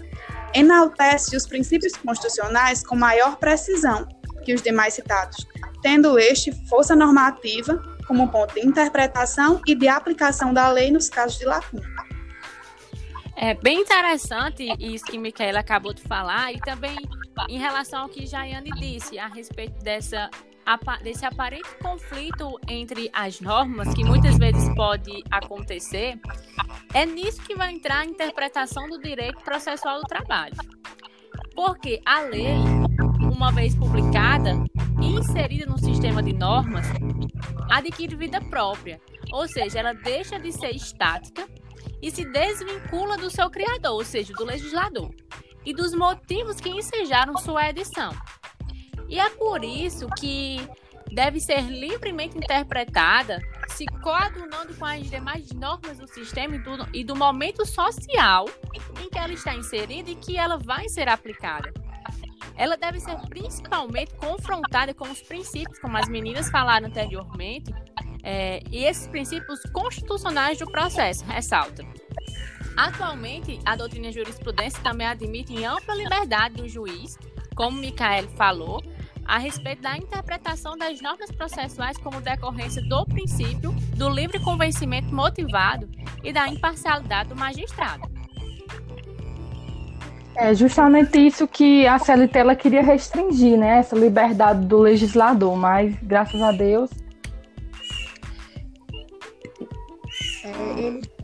enaltece 0.55 1.37
os 1.37 1.47
princípios 1.47 1.95
constitucionais 1.97 2.83
com 2.87 2.95
maior 2.95 3.37
precisão 3.37 4.07
que 4.45 4.55
os 4.55 4.63
demais 4.63 4.95
citados, 4.95 5.47
tendo 5.85 6.19
este 6.19 6.51
força 6.67 6.97
normativa 6.97 7.77
como 8.09 8.27
ponto 8.29 8.55
de 8.55 8.67
interpretação 8.67 9.61
e 9.67 9.75
de 9.75 9.87
aplicação 9.87 10.55
da 10.55 10.71
lei 10.71 10.91
nos 10.91 11.11
casos 11.11 11.39
de 11.39 11.45
lacuna. 11.45 11.85
É 13.37 13.53
bem 13.53 13.83
interessante 13.83 14.67
isso 14.79 15.05
que 15.05 15.19
Micaela 15.19 15.61
acabou 15.61 15.93
de 15.93 16.01
falar 16.01 16.55
e 16.55 16.61
também 16.61 16.97
em 17.51 17.59
relação 17.59 18.03
ao 18.03 18.09
que 18.09 18.25
Jaiane 18.25 18.71
disse 18.71 19.19
a 19.19 19.27
respeito 19.27 19.79
dessa 19.85 20.31
desse 21.03 21.27
aparente 21.27 21.69
conflito 21.83 22.59
entre 22.67 23.11
as 23.13 23.39
normas, 23.39 23.93
que 23.93 24.03
muitas 24.03 24.39
vezes 24.39 24.67
pode 24.75 25.23
acontecer, 25.31 26.19
é 26.95 27.05
nisso 27.05 27.43
que 27.43 27.55
vai 27.55 27.71
entrar 27.71 27.99
a 27.99 28.07
interpretação 28.07 28.89
do 28.89 28.99
direito 28.99 29.43
processual 29.45 30.01
do 30.01 30.07
trabalho. 30.07 30.57
Porque 31.55 32.01
a 32.07 32.21
lei, 32.21 32.57
uma 33.35 33.51
vez 33.51 33.75
publicada 33.75 34.55
e 35.03 35.07
inserida 35.07 35.67
no 35.67 35.77
sistema 35.77 36.23
de 36.23 36.33
normas, 36.33 36.87
adquire 37.69 38.15
vida 38.15 38.41
própria, 38.41 39.01
ou 39.33 39.49
seja, 39.49 39.81
ela 39.81 39.93
deixa 39.93 40.39
de 40.39 40.53
ser 40.53 40.71
estática 40.71 41.47
e 42.01 42.11
se 42.11 42.25
desvincula 42.25 43.17
do 43.17 43.29
seu 43.29 43.51
criador, 43.51 43.95
ou 43.95 44.05
seja, 44.05 44.33
do 44.33 44.45
legislador, 44.45 45.13
e 45.65 45.75
dos 45.75 45.93
motivos 45.95 46.61
que 46.61 46.69
ensejaram 46.69 47.37
sua 47.37 47.69
edição. 47.69 48.13
E 49.09 49.19
é 49.19 49.29
por 49.31 49.65
isso 49.65 50.07
que 50.19 50.61
deve 51.13 51.41
ser 51.41 51.63
livremente 51.63 52.39
interpretada, 52.39 53.41
se 53.69 53.85
coadunando 54.01 54.75
com 54.75 54.85
as 54.85 55.11
demais 55.11 55.51
normas 55.53 55.99
do 55.99 56.07
sistema 56.07 56.55
e 56.55 56.59
do, 56.59 56.71
e 56.93 57.05
do 57.05 57.17
momento 57.17 57.67
social 57.67 58.47
em 59.03 59.11
que 59.11 59.19
ela 59.19 59.33
está 59.33 59.55
inserida 59.57 60.11
e 60.11 60.15
que 60.15 60.37
ela 60.37 60.57
vai 60.57 60.89
ser 60.89 61.09
aplicada. 61.09 61.73
Ela 62.57 62.77
deve 62.77 63.01
ser 63.01 63.17
principalmente 63.29 64.15
confrontada 64.15 64.95
com 64.95 65.11
os 65.11 65.21
princípios, 65.21 65.79
como 65.79 65.97
as 65.97 66.09
meninas 66.09 66.51
falaram 66.51 66.87
anteriormente, 66.87 67.75
é, 68.23 68.63
e 68.71 68.85
esses 68.85 69.07
princípios 69.07 69.61
constitucionais 69.73 70.59
do 70.59 70.67
processo, 70.67 71.25
ressalta. 71.25 71.85
Atualmente, 72.77 73.61
a 73.65 73.77
doutrina 73.77 74.11
jurisprudência 74.11 74.83
também 74.83 75.07
admite 75.07 75.65
ampla 75.65 75.95
liberdade 75.95 76.55
do 76.57 76.69
juiz, 76.69 77.19
como 77.55 77.79
Micael 77.79 78.29
falou, 78.31 78.83
a 79.25 79.39
respeito 79.39 79.83
da 79.83 79.97
interpretação 79.97 80.77
das 80.77 81.01
normas 81.01 81.31
processuais 81.31 81.97
como 81.99 82.21
decorrência 82.21 82.83
do 82.83 83.05
princípio 83.07 83.73
do 83.97 84.09
livre 84.09 84.39
convencimento 84.41 85.15
motivado 85.15 85.89
e 86.23 86.33
da 86.33 86.49
imparcialidade 86.49 87.31
do 87.31 87.37
magistrado. 87.37 88.14
É 90.37 90.53
justamente 90.55 91.19
isso 91.19 91.47
que 91.47 91.87
a 91.87 91.99
CLT 91.99 92.39
ela 92.39 92.57
queria 92.57 92.83
restringir, 92.83 93.57
né? 93.57 93.79
Essa 93.79 93.97
liberdade 93.97 94.67
do 94.67 94.79
legislador, 94.79 95.57
mas 95.57 95.95
graças 96.03 96.41
a 96.43 96.51
Deus. 96.51 96.91
É, 100.45 100.81
ele 100.81 101.15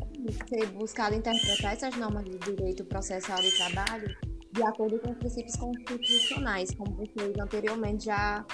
ter 0.48 0.66
buscado 0.66 1.14
interpretar 1.14 1.72
essas 1.72 1.96
normas 1.96 2.24
do 2.24 2.38
direito 2.38 2.84
processual 2.84 3.38
do 3.40 3.50
trabalho 3.56 4.16
de 4.52 4.62
acordo 4.64 4.98
com 4.98 5.10
os 5.10 5.18
princípios 5.18 5.56
constitucionais, 5.56 6.74
como 6.74 6.92
vocês 6.96 7.38
anteriormente 7.38 8.06
já 8.06 8.44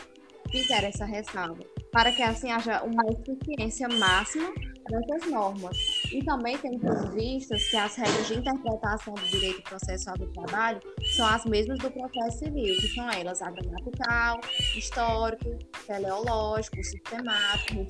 fizeram 0.51 0.89
essa 0.89 1.05
ressalva, 1.05 1.65
para 1.91 2.13
que 2.13 2.23
assim 2.23 2.51
haja 2.51 2.83
uma 2.83 3.03
eficiência 3.11 3.89
máxima 3.89 4.53
dessas 4.89 5.31
normas. 5.31 5.96
E 6.17 6.25
também 6.25 6.57
temos 6.57 7.15
vistas 7.15 7.69
que 7.69 7.77
as 7.77 7.95
regras 7.95 8.27
de 8.27 8.39
interpretação 8.39 9.13
do 9.13 9.29
direito 9.29 9.61
processual 9.65 10.17
do 10.17 10.27
trabalho 10.29 10.81
são 11.15 11.27
as 11.27 11.45
mesmas 11.45 11.79
do 11.79 11.91
processo 11.91 12.39
civil, 12.39 12.75
que 12.75 12.89
são 12.95 13.11
elas 13.11 13.43
a 13.43 13.51
gramatical, 13.51 14.41
histórico, 14.75 15.59
teleológico, 15.87 16.83
sistemático, 16.83 17.87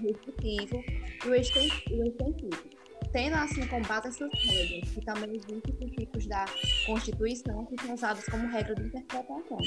restritivo 0.00 0.82
e 1.26 1.28
o 1.28 1.34
extensivo. 1.34 2.78
Tendo 3.12 3.36
assim 3.36 3.66
como 3.66 3.86
base 3.86 4.08
essas 4.08 4.30
regras, 4.44 4.90
que 4.90 5.04
também 5.04 5.30
existem 5.36 5.74
princípios 5.74 6.26
da 6.26 6.46
Constituição 6.86 7.66
que 7.66 7.84
são 7.84 7.92
usados 7.92 8.24
como 8.30 8.48
regra 8.48 8.74
de 8.76 8.84
interpretação. 8.84 9.58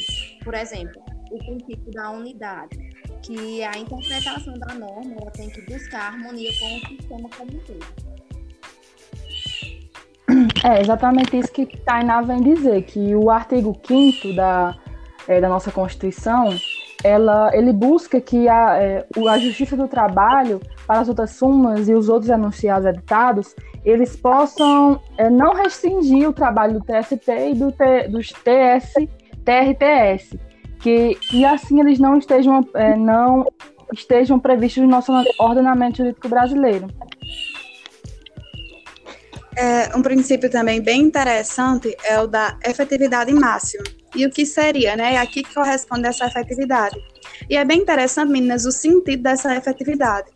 Por 0.43 0.55
exemplo, 0.55 1.03
o 1.31 1.37
princípio 1.37 1.91
da 1.91 2.09
unidade, 2.09 2.79
que 3.21 3.63
a 3.63 3.77
interpretação 3.77 4.53
da 4.53 4.73
norma 4.73 5.15
ela 5.19 5.31
tem 5.31 5.49
que 5.49 5.61
buscar 5.61 6.13
harmonia 6.13 6.51
com 6.59 6.75
o 6.75 6.79
sistema 6.79 7.29
como 7.37 7.51
um 7.51 7.59
todo. 7.59 8.11
É 10.63 10.79
exatamente 10.79 11.37
isso 11.37 11.51
que 11.51 11.65
Tainá 11.65 12.21
vem 12.21 12.41
dizer, 12.41 12.83
que 12.83 13.15
o 13.15 13.29
artigo 13.29 13.77
5 13.85 14.33
da, 14.33 14.75
é, 15.27 15.41
da 15.41 15.49
nossa 15.49 15.71
Constituição, 15.71 16.55
ela, 17.03 17.49
ele 17.53 17.73
busca 17.73 18.21
que 18.21 18.47
a, 18.47 18.77
é, 18.77 19.05
a 19.27 19.37
Justiça 19.39 19.75
do 19.75 19.87
Trabalho 19.87 20.61
para 20.85 20.99
as 20.99 21.09
outras 21.09 21.31
sumas 21.31 21.89
e 21.89 21.93
os 21.93 22.09
outros 22.09 22.29
enunciados 22.29 22.85
editados, 22.85 23.55
eles 23.83 24.15
possam 24.15 25.01
é, 25.17 25.29
não 25.29 25.53
restringir 25.53 26.29
o 26.29 26.33
trabalho 26.33 26.79
do 26.79 26.85
TST 26.85 27.31
e 27.49 27.55
do 27.55 27.71
T, 27.71 28.07
dos 28.07 28.29
TS, 28.31 28.93
TRTS, 29.43 30.37
que 30.81 31.17
e 31.31 31.45
assim 31.45 31.79
eles 31.79 31.99
não 31.99 32.17
estejam 32.17 32.67
é, 32.75 32.95
não 32.95 33.45
estejam 33.93 34.39
previstos 34.39 34.83
no 34.83 34.89
nosso 34.89 35.11
ordenamento 35.39 35.97
jurídico 35.97 36.27
brasileiro. 36.27 36.87
É, 39.55 39.95
um 39.95 40.01
princípio 40.01 40.49
também 40.49 40.81
bem 40.81 41.01
interessante 41.01 41.95
é 42.05 42.19
o 42.19 42.25
da 42.25 42.57
efetividade 42.65 43.33
máxima. 43.33 43.83
E 44.15 44.25
o 44.25 44.29
que 44.29 44.45
seria, 44.45 44.95
né? 44.95 45.15
É 45.15 45.17
aqui 45.17 45.43
que 45.43 45.53
corresponde 45.53 46.07
essa 46.07 46.25
efetividade. 46.25 46.97
E 47.49 47.57
é 47.57 47.63
bem 47.63 47.79
interessante, 47.79 48.31
meninas, 48.31 48.65
o 48.65 48.71
sentido 48.71 49.23
dessa 49.23 49.55
efetividade 49.55 50.29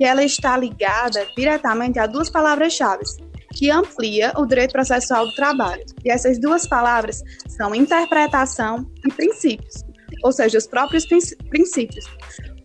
que 0.00 0.04
ela 0.06 0.24
está 0.24 0.56
ligada 0.56 1.26
diretamente 1.36 1.98
a 1.98 2.06
duas 2.06 2.30
palavras-chave, 2.30 3.04
que 3.52 3.70
amplia 3.70 4.32
o 4.34 4.46
direito 4.46 4.72
processual 4.72 5.26
do 5.26 5.34
trabalho. 5.34 5.84
E 6.02 6.10
essas 6.10 6.38
duas 6.40 6.66
palavras 6.66 7.22
são 7.46 7.74
interpretação 7.74 8.90
e 9.04 9.12
princípios, 9.12 9.84
ou 10.22 10.32
seja, 10.32 10.58
os 10.58 10.66
próprios 10.66 11.06
princípios. 11.06 12.04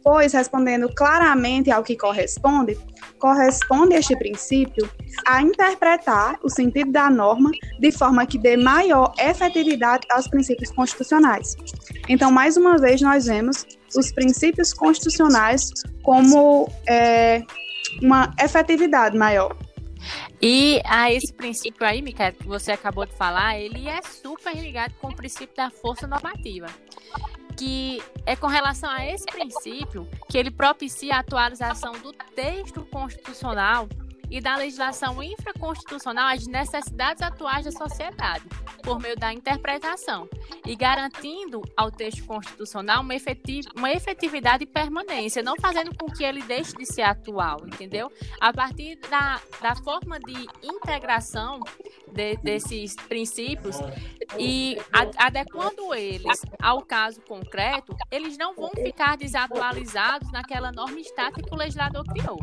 Pois, 0.03 0.33
respondendo 0.33 0.87
claramente 0.93 1.71
ao 1.71 1.83
que 1.83 1.95
corresponde, 1.95 2.77
corresponde 3.17 3.95
este 3.95 4.15
princípio 4.15 4.87
a 5.25 5.41
interpretar 5.41 6.37
o 6.43 6.49
sentido 6.49 6.91
da 6.91 7.09
norma 7.09 7.49
de 7.79 7.91
forma 7.91 8.23
que 8.27 8.37
dê 8.37 8.55
maior 8.55 9.11
efetividade 9.17 10.05
aos 10.11 10.27
princípios 10.27 10.71
constitucionais. 10.71 11.55
Então, 12.07 12.31
mais 12.31 12.55
uma 12.55 12.77
vez, 12.77 13.01
nós 13.01 13.25
vemos 13.25 13.65
os 13.97 14.11
princípios 14.11 14.71
constitucionais 14.73 15.71
como 16.03 16.69
é, 16.87 17.41
uma 17.99 18.31
efetividade 18.39 19.17
maior. 19.17 19.57
E 20.39 20.81
a 20.85 21.11
esse 21.11 21.33
princípio 21.33 21.83
aí, 21.83 22.03
Micael, 22.03 22.33
que 22.33 22.45
você 22.45 22.71
acabou 22.71 23.07
de 23.07 23.13
falar, 23.15 23.57
ele 23.57 23.87
é 23.87 23.99
super 24.03 24.55
ligado 24.55 24.93
com 25.01 25.07
o 25.07 25.15
princípio 25.15 25.55
da 25.55 25.71
força 25.71 26.05
normativa 26.05 26.67
que 27.57 28.01
é 28.25 28.35
com 28.35 28.47
relação 28.47 28.89
a 28.89 29.05
esse 29.05 29.25
princípio 29.25 30.07
que 30.29 30.37
ele 30.37 30.51
propicia 30.51 31.15
a 31.15 31.19
atualização 31.19 31.93
do 31.93 32.11
texto 32.35 32.81
constitucional 32.85 33.87
e 34.29 34.41
da 34.41 34.55
legislação 34.55 35.21
infraconstitucional 35.21 36.27
às 36.33 36.45
necessidades 36.47 37.21
atuais 37.21 37.65
da 37.65 37.71
sociedade, 37.71 38.43
por 38.83 38.99
meio 38.99 39.15
da 39.15 39.33
interpretação, 39.33 40.29
e 40.65 40.75
garantindo 40.75 41.61
ao 41.75 41.91
texto 41.91 42.25
constitucional 42.25 43.01
uma, 43.01 43.15
efetiv 43.15 43.65
uma 43.75 43.91
efetividade 43.91 44.63
e 44.63 44.67
permanência, 44.67 45.41
não 45.41 45.55
fazendo 45.55 45.95
com 45.97 46.07
que 46.07 46.23
ele 46.23 46.41
deixe 46.43 46.73
de 46.73 46.85
ser 46.85 47.03
atual, 47.03 47.61
entendeu? 47.65 48.11
A 48.39 48.53
partir 48.53 48.97
da, 49.09 49.41
da 49.61 49.75
forma 49.75 50.19
de 50.19 50.47
integração 50.63 51.59
de, 52.11 52.37
desses 52.37 52.95
princípios 52.95 53.77
e 54.37 54.77
adequando 55.17 55.93
eles 55.93 56.41
ao 56.61 56.81
caso 56.81 57.21
concreto, 57.21 57.95
eles 58.11 58.37
não 58.37 58.55
vão 58.55 58.69
ficar 58.69 59.17
desatualizados 59.17 60.31
naquela 60.31 60.71
norma 60.71 60.99
estática 60.99 61.41
que 61.41 61.53
o 61.53 61.57
legislador 61.57 62.03
criou. 62.05 62.37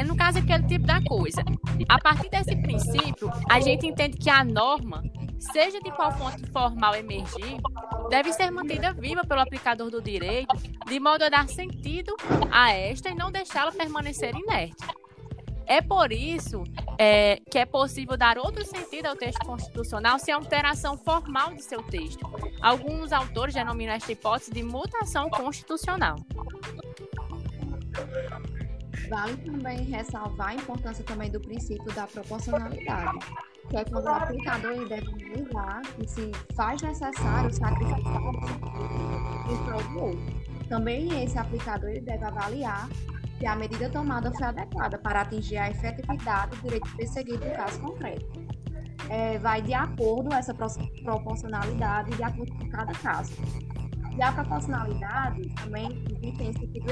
É 0.00 0.02
no 0.02 0.16
caso 0.16 0.38
aquele 0.38 0.62
tipo 0.62 0.86
da 0.86 0.98
coisa. 1.02 1.44
A 1.86 1.98
partir 1.98 2.30
desse 2.30 2.56
princípio, 2.56 3.30
a 3.50 3.60
gente 3.60 3.86
entende 3.86 4.16
que 4.16 4.30
a 4.30 4.42
norma, 4.42 5.02
seja 5.38 5.78
de 5.78 5.90
qual 5.90 6.10
fonte 6.12 6.50
formal 6.50 6.94
emergir, 6.94 7.60
deve 8.08 8.32
ser 8.32 8.50
mantida 8.50 8.94
viva 8.94 9.22
pelo 9.26 9.42
aplicador 9.42 9.90
do 9.90 10.00
direito, 10.00 10.56
de 10.86 10.98
modo 10.98 11.24
a 11.24 11.28
dar 11.28 11.46
sentido 11.50 12.16
a 12.50 12.72
esta 12.72 13.10
e 13.10 13.14
não 13.14 13.30
deixá-la 13.30 13.72
permanecer 13.72 14.34
inerte. 14.34 14.86
É 15.66 15.82
por 15.82 16.10
isso 16.12 16.64
é, 16.98 17.38
que 17.50 17.58
é 17.58 17.66
possível 17.66 18.16
dar 18.16 18.38
outro 18.38 18.64
sentido 18.64 19.04
ao 19.04 19.14
texto 19.14 19.44
constitucional 19.44 20.18
sem 20.18 20.32
alteração 20.32 20.96
formal 20.96 21.52
de 21.52 21.62
seu 21.62 21.82
texto. 21.82 22.26
Alguns 22.62 23.12
autores 23.12 23.52
denominam 23.52 23.92
esta 23.92 24.10
hipótese 24.10 24.50
de 24.50 24.62
mutação 24.62 25.28
constitucional. 25.28 26.16
Vale 29.10 29.36
também 29.38 29.82
ressalvar 29.84 30.50
a 30.50 30.54
importância 30.54 31.04
também 31.04 31.30
do 31.30 31.40
princípio 31.40 31.92
da 31.94 32.06
proporcionalidade, 32.06 33.18
que 33.68 33.76
é 33.76 33.84
quando 33.84 34.04
o 34.04 34.08
aplicador 34.08 34.88
deve 34.88 35.08
analisar 35.08 35.82
que 35.96 36.08
se 36.08 36.30
faz 36.54 36.80
necessário 36.80 37.52
sacrificar 37.52 38.22
em 39.50 39.64
prol 39.64 39.82
do 39.82 39.98
outro. 39.98 40.20
Também 40.68 41.24
esse 41.24 41.36
aplicador 41.36 42.00
deve 42.02 42.24
avaliar 42.24 42.88
se 43.38 43.46
a 43.46 43.56
medida 43.56 43.90
tomada 43.90 44.30
foi 44.32 44.46
adequada 44.46 44.96
para 44.98 45.22
atingir 45.22 45.56
a 45.56 45.70
efetividade 45.70 46.56
do 46.56 46.62
direito 46.62 46.96
perseguido 46.96 47.44
no 47.44 47.52
caso 47.54 47.80
concreto. 47.80 48.26
é, 49.08 49.38
vai 49.38 49.60
de 49.60 49.74
acordo 49.74 50.32
essa 50.32 50.54
proporcionalidade 50.54 52.16
de 52.16 52.22
acordo 52.22 52.54
com 52.54 52.68
cada 52.68 52.92
caso. 52.92 53.32
E 54.16 54.22
a 54.22 54.32
proporcionalidade 54.32 55.48
também 55.56 56.04
existe 56.10 56.42
esse 56.44 56.66
tipo 56.68 56.90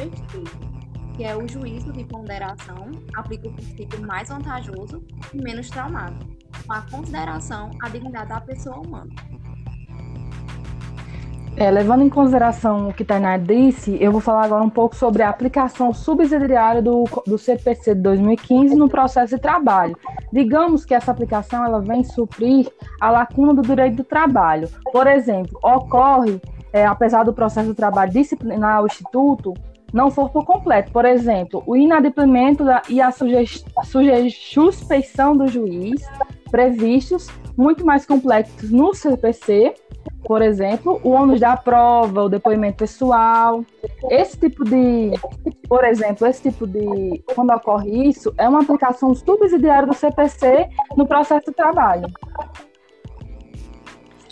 que 1.19 1.25
é 1.25 1.37
o 1.37 1.49
juízo 1.49 1.93
de 1.93 2.05
ponderação, 2.05 2.93
aplica 3.13 3.49
o 3.49 3.53
princípio 3.53 4.01
mais 4.07 4.29
vantajoso 4.29 5.03
e 5.35 5.43
menos 5.43 5.69
traumático, 5.69 6.25
com 6.65 6.73
a 6.73 6.81
consideração 6.83 7.73
à 7.83 7.89
dignidade 7.89 8.29
da 8.29 8.41
pessoa 8.41 8.79
humana. 8.79 9.11
É, 11.57 11.73
levando 11.73 12.03
em 12.05 12.09
consideração 12.09 12.89
o 12.89 12.95
que 12.95 13.05
Tainá 13.05 13.37
disse, 13.37 14.01
eu 14.01 14.13
vou 14.13 14.21
falar 14.21 14.45
agora 14.45 14.63
um 14.63 14.71
pouco 14.71 14.95
sobre 14.95 15.25
a 15.25 15.29
aplicação 15.29 15.93
subsidiária 15.93 16.81
do, 16.81 17.03
do 17.27 17.37
CPC 17.37 17.97
de 17.97 18.01
2015 18.01 18.77
no 18.77 18.89
processo 18.89 19.35
de 19.35 19.43
trabalho. 19.43 19.99
Digamos 20.33 20.85
que 20.85 20.95
essa 20.95 21.11
aplicação 21.11 21.65
ela 21.65 21.81
vem 21.81 22.05
suprir 22.05 22.71
a 23.01 23.11
lacuna 23.11 23.53
do 23.53 23.63
direito 23.63 23.97
do 23.97 24.05
trabalho. 24.05 24.69
Por 24.93 25.09
exemplo, 25.09 25.59
ocorre, 25.65 26.41
é, 26.73 26.87
apesar 26.87 27.25
do 27.25 27.33
processo 27.33 27.71
de 27.71 27.75
trabalho 27.75 28.13
disciplinar 28.13 28.77
ao 28.77 28.87
Instituto, 28.87 29.53
não 29.93 30.11
for 30.11 30.31
por 30.31 30.45
completo. 30.45 30.93
Por 30.93 31.05
exemplo, 31.05 31.63
o 31.67 31.77
inadimplemento 31.77 32.65
e 32.89 33.01
a 33.01 33.11
suspeição 34.31 35.37
do 35.37 35.47
juiz 35.49 36.03
previstos, 36.51 37.29
muito 37.57 37.85
mais 37.85 38.07
complexos 38.07 38.71
no 38.71 38.95
CPC, 38.95 39.75
por 40.25 40.43
exemplo, 40.43 41.01
o 41.03 41.11
ônus 41.11 41.41
da 41.41 41.57
prova, 41.57 42.25
o 42.25 42.29
depoimento 42.29 42.79
pessoal. 42.79 43.65
Esse 44.11 44.39
tipo 44.39 44.65
de, 44.65 45.13
por 45.69 45.85
exemplo, 45.85 46.27
esse 46.27 46.43
tipo 46.43 46.67
de, 46.67 47.23
quando 47.35 47.51
ocorre 47.51 48.09
isso, 48.09 48.35
é 48.37 48.49
uma 48.49 48.61
aplicação 48.61 49.15
subsidiária 49.15 49.87
do 49.87 49.95
CPC 49.95 50.69
no 50.97 51.07
processo 51.07 51.47
de 51.47 51.57
trabalho. 51.57 52.09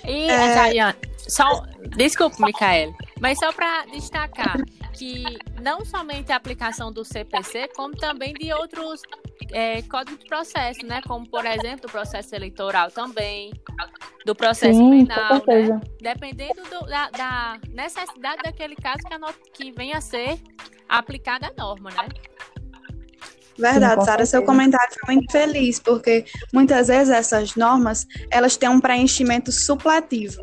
E, 0.07 0.31
é... 0.31 0.95
só, 1.17 1.63
desculpa, 1.97 2.37
Micael, 2.45 2.93
mas 3.21 3.39
só 3.39 3.53
para 3.53 3.87
destacar 3.87 4.57
que 4.93 5.25
não 5.63 5.85
somente 5.85 6.33
a 6.33 6.37
aplicação 6.37 6.93
do 6.93 7.05
CPC, 7.05 7.69
como 7.75 7.95
também 7.97 8.33
de 8.35 8.53
outros 8.53 9.03
é, 9.53 9.83
códigos 9.83 10.21
de 10.21 10.27
processo, 10.27 10.85
né? 10.87 11.01
Como, 11.07 11.29
por 11.29 11.45
exemplo, 11.45 11.87
o 11.87 11.91
processo 11.91 12.35
eleitoral 12.35 12.91
também, 12.91 13.53
do 14.25 14.35
processo 14.35 14.79
Sim, 14.79 15.07
penal, 15.07 15.43
né? 15.47 15.81
Dependendo 16.01 16.63
do, 16.65 16.87
da, 16.87 17.11
da, 17.11 17.59
necessidade 17.73 18.43
daquele 18.43 18.77
caso 18.77 18.99
que, 19.07 19.15
a 19.15 19.19
not, 19.19 19.39
que 19.53 19.71
venha 19.73 19.99
a 19.99 20.01
ser 20.01 20.39
aplicada 20.89 21.49
a 21.49 21.63
norma, 21.63 21.91
né? 21.91 22.09
Verdade, 23.59 24.05
Sara, 24.05 24.27
seu 24.27 24.45
comentário 24.45 24.95
foi 25.05 25.15
muito 25.15 25.33
feliz, 25.33 25.81
porque 25.81 26.27
muitas 26.53 26.89
vezes 26.89 27.09
essas 27.09 27.55
normas, 27.57 28.07
elas 28.31 28.55
têm 28.59 28.69
um 28.69 28.79
preenchimento 28.79 29.51
supletivo 29.51 30.43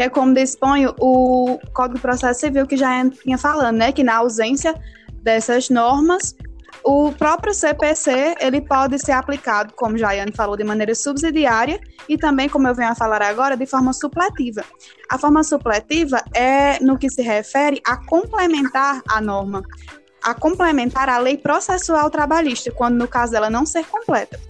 que 0.00 0.04
é 0.04 0.08
como 0.08 0.32
dispõe 0.32 0.86
o 0.98 1.58
Código 1.74 1.96
de 1.96 2.00
Processo 2.00 2.40
Civil, 2.40 2.66
que 2.66 2.74
já 2.74 3.06
tinha 3.10 3.36
falando, 3.36 3.76
né, 3.76 3.92
que 3.92 4.02
na 4.02 4.16
ausência 4.16 4.74
dessas 5.22 5.68
normas, 5.68 6.34
o 6.82 7.12
próprio 7.12 7.52
CPC 7.52 8.36
ele 8.40 8.62
pode 8.62 8.98
ser 8.98 9.12
aplicado, 9.12 9.74
como 9.74 9.98
Jaiane 9.98 10.32
falou, 10.32 10.56
de 10.56 10.64
maneira 10.64 10.94
subsidiária 10.94 11.78
e 12.08 12.16
também, 12.16 12.48
como 12.48 12.66
eu 12.66 12.74
venho 12.74 12.88
a 12.88 12.94
falar 12.94 13.20
agora, 13.20 13.58
de 13.58 13.66
forma 13.66 13.92
supletiva. 13.92 14.64
A 15.10 15.18
forma 15.18 15.44
supletiva 15.44 16.24
é 16.34 16.82
no 16.82 16.96
que 16.96 17.10
se 17.10 17.20
refere 17.20 17.82
a 17.86 17.98
complementar 17.98 19.02
a 19.06 19.20
norma, 19.20 19.62
a 20.24 20.32
complementar 20.32 21.10
a 21.10 21.18
lei 21.18 21.36
processual 21.36 22.08
trabalhista, 22.08 22.72
quando 22.72 22.96
no 22.96 23.06
caso 23.06 23.32
dela 23.32 23.50
não 23.50 23.66
ser 23.66 23.84
completa. 23.84 24.40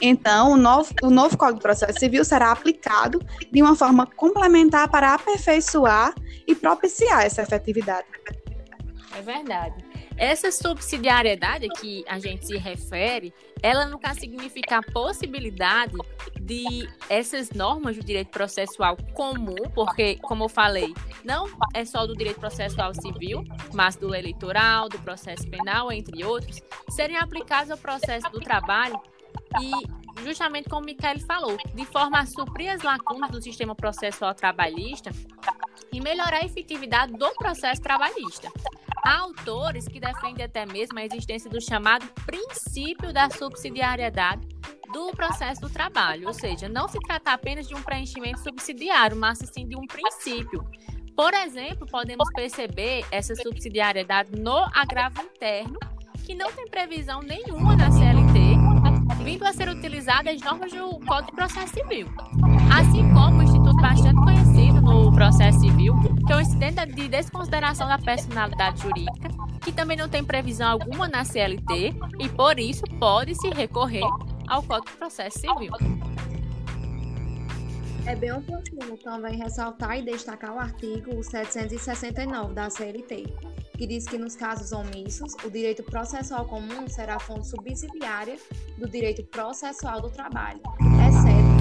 Então, 0.00 0.52
o 0.52 0.56
novo, 0.56 0.94
o 1.02 1.10
novo 1.10 1.36
Código 1.36 1.58
de 1.58 1.62
Processo 1.62 1.98
Civil 1.98 2.24
será 2.24 2.52
aplicado 2.52 3.20
de 3.50 3.62
uma 3.62 3.76
forma 3.76 4.06
complementar 4.06 4.88
para 4.88 5.14
aperfeiçoar 5.14 6.14
e 6.46 6.54
propiciar 6.54 7.24
essa 7.24 7.42
efetividade. 7.42 8.06
É 9.14 9.20
verdade. 9.20 9.90
Essa 10.16 10.52
subsidiariedade 10.52 11.66
que 11.80 12.04
a 12.06 12.18
gente 12.18 12.46
se 12.46 12.56
refere, 12.58 13.32
ela 13.62 13.90
caso 13.98 14.20
significa 14.20 14.78
a 14.78 14.82
possibilidade 14.82 15.94
de 16.40 16.86
essas 17.08 17.50
normas 17.50 17.96
do 17.96 18.04
direito 18.04 18.28
processual 18.28 18.98
comum, 19.14 19.56
porque, 19.74 20.16
como 20.16 20.44
eu 20.44 20.48
falei, 20.48 20.92
não 21.24 21.48
é 21.72 21.86
só 21.86 22.06
do 22.06 22.14
direito 22.14 22.38
processual 22.38 22.92
civil, 22.94 23.44
mas 23.72 23.96
do 23.96 24.14
eleitoral, 24.14 24.90
do 24.90 24.98
processo 24.98 25.48
penal, 25.48 25.90
entre 25.90 26.22
outros, 26.22 26.60
serem 26.90 27.16
aplicadas 27.16 27.70
ao 27.70 27.78
processo 27.78 28.30
do 28.30 28.40
trabalho 28.40 29.00
e, 29.60 30.22
justamente 30.24 30.68
como 30.68 30.82
o 30.82 30.84
Michele 30.84 31.20
falou, 31.20 31.56
de 31.74 31.84
forma 31.86 32.20
a 32.20 32.26
suprir 32.26 32.72
as 32.72 32.82
lacunas 32.82 33.30
do 33.30 33.42
sistema 33.42 33.74
processual 33.74 34.34
trabalhista 34.34 35.10
e 35.92 36.00
melhorar 36.00 36.42
a 36.42 36.44
efetividade 36.44 37.12
do 37.12 37.30
processo 37.34 37.80
trabalhista. 37.80 38.50
Há 39.02 39.20
autores 39.20 39.88
que 39.88 39.98
defendem 39.98 40.44
até 40.44 40.66
mesmo 40.66 40.98
a 40.98 41.04
existência 41.04 41.50
do 41.50 41.60
chamado 41.60 42.06
princípio 42.26 43.12
da 43.12 43.30
subsidiariedade 43.30 44.46
do 44.92 45.10
processo 45.12 45.60
do 45.60 45.70
trabalho, 45.70 46.26
ou 46.26 46.34
seja, 46.34 46.68
não 46.68 46.88
se 46.88 46.98
trata 47.00 47.32
apenas 47.32 47.66
de 47.66 47.74
um 47.74 47.82
preenchimento 47.82 48.40
subsidiário, 48.40 49.16
mas 49.16 49.38
sim 49.38 49.66
de 49.66 49.76
um 49.76 49.86
princípio. 49.86 50.64
Por 51.16 51.32
exemplo, 51.34 51.86
podemos 51.86 52.28
perceber 52.32 53.04
essa 53.10 53.34
subsidiariedade 53.34 54.32
no 54.38 54.58
agravo 54.74 55.22
interno, 55.22 55.78
que 56.24 56.34
não 56.34 56.50
tem 56.52 56.68
previsão 56.68 57.20
nenhuma 57.22 57.76
na 57.76 57.90
CLT 57.90 58.39
vindo 59.22 59.44
a 59.44 59.52
ser 59.52 59.68
utilizadas 59.68 60.34
as 60.34 60.40
normas 60.42 60.72
do 60.72 60.98
Código 61.06 61.30
de 61.30 61.36
Processo 61.36 61.74
Civil. 61.74 62.06
Assim 62.72 63.12
como 63.12 63.38
o 63.38 63.42
instituto 63.42 63.76
bastante 63.76 64.16
conhecido 64.16 64.80
no 64.80 65.12
processo 65.12 65.60
civil, 65.60 65.94
que 66.26 66.32
é 66.32 66.36
o 66.36 66.40
incidente 66.40 66.86
de 66.86 67.08
desconsideração 67.08 67.88
da 67.88 67.98
personalidade 67.98 68.82
jurídica, 68.82 69.28
que 69.62 69.72
também 69.72 69.96
não 69.96 70.08
tem 70.08 70.24
previsão 70.24 70.70
alguma 70.70 71.08
na 71.08 71.24
CLT 71.24 71.94
e, 72.18 72.28
por 72.28 72.58
isso, 72.58 72.82
pode-se 72.98 73.50
recorrer 73.50 74.04
ao 74.48 74.62
Código 74.62 74.90
de 74.90 74.96
Processo 74.96 75.38
Civil. 75.38 75.72
É 78.06 78.16
bem 78.16 78.32
oportuno 78.32 78.96
também 78.96 79.36
ressaltar 79.36 79.98
e 79.98 80.02
destacar 80.02 80.54
o 80.54 80.58
artigo 80.58 81.22
769 81.22 82.54
da 82.54 82.70
CLT, 82.70 83.26
que 83.80 83.86
diz 83.86 84.04
que 84.04 84.18
nos 84.18 84.36
casos 84.36 84.72
omissos, 84.72 85.32
o 85.42 85.48
direito 85.48 85.82
processual 85.82 86.44
comum 86.44 86.86
será 86.86 87.18
fonte 87.18 87.46
subsidiária 87.46 88.36
do 88.76 88.86
direito 88.86 89.24
processual 89.24 90.02
do 90.02 90.10
trabalho, 90.10 90.60
exceto 91.08 91.60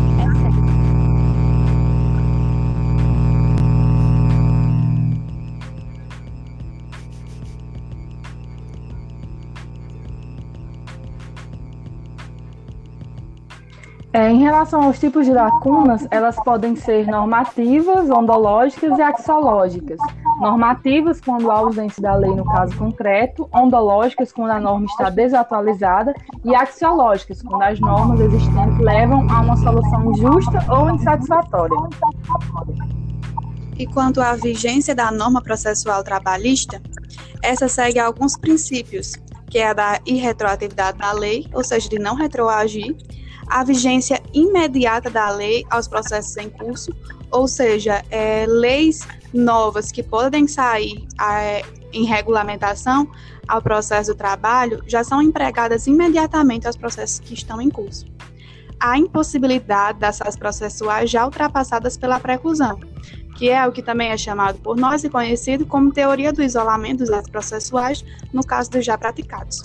É, 14.12 14.32
em 14.32 14.40
relação 14.40 14.82
aos 14.82 15.00
tipos 15.00 15.26
de 15.26 15.32
lacunas, 15.32 16.08
elas 16.10 16.36
podem 16.44 16.76
ser 16.76 17.06
normativas, 17.06 18.10
ondológicas 18.10 18.98
e 18.98 19.02
axiológicas. 19.02 20.00
Normativas, 20.40 21.20
quando 21.20 21.52
há 21.52 21.56
ausência 21.56 22.02
da 22.02 22.16
lei 22.16 22.34
no 22.34 22.46
caso 22.46 22.76
concreto, 22.78 23.50
ondológicas, 23.54 24.32
quando 24.32 24.52
a 24.52 24.60
norma 24.60 24.86
está 24.86 25.10
desatualizada, 25.10 26.14
e 26.46 26.56
axiológicas, 26.56 27.42
quando 27.42 27.62
as 27.62 27.80
normas 27.80 28.22
existentes 28.22 28.80
levam 28.80 29.30
a 29.30 29.42
uma 29.42 29.58
solução 29.58 30.14
justa 30.16 30.66
ou 30.70 30.90
insatisfatória. 30.92 31.76
E 33.78 33.86
quanto 33.88 34.22
à 34.22 34.34
vigência 34.36 34.96
da 34.96 35.12
norma 35.12 35.42
processual 35.42 36.04
trabalhista, 36.04 36.82
essa 37.44 37.68
segue 37.68 38.00
alguns 38.00 38.38
princípios, 38.38 39.14
que 39.50 39.58
é 39.58 39.68
a 39.68 39.74
da 39.74 40.00
irretroatividade 40.06 40.98
da 40.98 41.12
lei, 41.12 41.48
ou 41.54 41.64
seja, 41.64 41.90
de 41.90 42.00
não 42.00 42.16
retroagir, 42.16 42.96
a 43.50 43.64
vigência 43.64 44.22
imediata 44.34 45.10
da 45.10 45.30
lei 45.32 45.66
aos 45.70 45.88
processos 45.88 46.38
em 46.38 46.50
curso, 46.50 46.92
ou 47.32 47.48
seja, 47.48 48.04
é, 48.12 48.46
leis 48.48 49.08
novas 49.34 49.92
que 49.92 50.04
podem 50.04 50.48
sair 50.48 51.08
em 51.92 52.06
regulamentação 52.06 53.10
ao 53.48 53.62
processo 53.62 54.14
do 54.14 54.18
trabalho 54.18 54.84
já 54.86 55.04
são 55.04 55.22
empregadas 55.22 55.88
imediatamente 55.88 56.68
aos 56.68 56.78
processos 56.78 57.20
que 57.20 57.34
estão 57.34 57.60
em 57.60 57.70
curso. 57.70 58.06
A 58.80 58.98
impossibilidade 58.98 60.00
das 60.00 60.22
ações 60.22 60.38
processuais 60.38 61.10
já 61.10 61.26
ultrapassadas 61.26 61.98
pela 61.98 62.20
preclusão, 62.20 62.80
que 63.36 63.50
é 63.50 63.68
o 63.68 63.72
que 63.72 63.82
também 63.82 64.10
é 64.10 64.18
chamado 64.18 64.60
por 64.60 64.78
nós 64.78 65.04
e 65.04 65.10
conhecido 65.10 65.66
como 65.66 65.92
teoria 65.92 66.32
do 66.32 66.44
isolamento 66.44 67.04
atos 67.14 67.30
processuais, 67.30 68.06
no 68.32 68.46
caso 68.46 68.70
dos 68.70 68.86
já 68.86 68.98
praticados. 68.98 69.64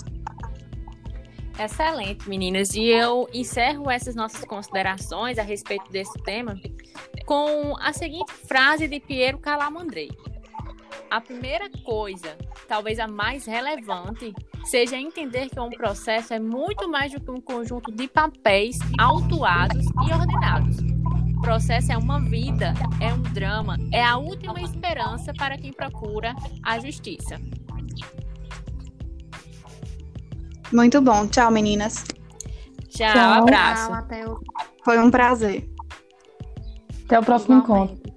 Excelente, 1.57 2.27
meninas. 2.27 2.73
E 2.73 2.87
eu 2.87 3.29
encerro 3.33 3.89
essas 3.89 4.13
nossas 4.13 4.43
considerações 4.43 5.39
a 5.39 5.43
respeito 5.43 5.89
desse 5.89 6.21
tema 6.23 6.59
com 7.25 7.75
a 7.79 7.93
seguinte 7.93 8.31
frase 8.31 8.87
de 8.87 8.99
Piero 8.99 9.37
Calamandrei. 9.37 10.09
A 11.09 11.21
primeira 11.21 11.69
coisa, 11.83 12.37
talvez 12.67 12.99
a 12.99 13.07
mais 13.07 13.45
relevante, 13.45 14.33
seja 14.65 14.97
entender 14.97 15.49
que 15.49 15.59
um 15.59 15.69
processo 15.69 16.33
é 16.33 16.39
muito 16.39 16.89
mais 16.89 17.13
do 17.13 17.21
que 17.21 17.31
um 17.31 17.39
conjunto 17.39 17.91
de 17.91 18.07
papéis 18.07 18.77
autuados 18.99 19.85
e 19.85 20.13
ordenados. 20.13 20.77
O 21.37 21.41
processo 21.41 21.91
é 21.91 21.97
uma 21.97 22.19
vida, 22.19 22.73
é 22.99 23.13
um 23.13 23.21
drama, 23.21 23.77
é 23.93 24.03
a 24.03 24.17
última 24.17 24.59
esperança 24.61 25.33
para 25.33 25.57
quem 25.57 25.71
procura 25.71 26.35
a 26.63 26.79
justiça. 26.79 27.39
Muito 30.75 30.99
bom. 30.99 31.25
Tchau, 31.27 31.49
meninas. 31.49 32.03
Tchau, 32.89 33.13
Tchau. 33.13 33.33
abraço. 33.43 33.87
Tchau, 33.87 33.95
até 33.95 34.27
o... 34.27 34.39
Foi 34.83 34.99
um 34.99 35.09
prazer. 35.09 35.69
Até 37.05 37.19
o 37.19 37.23
próximo 37.23 37.59
Igualmente. 37.59 37.93
encontro. 37.93 38.15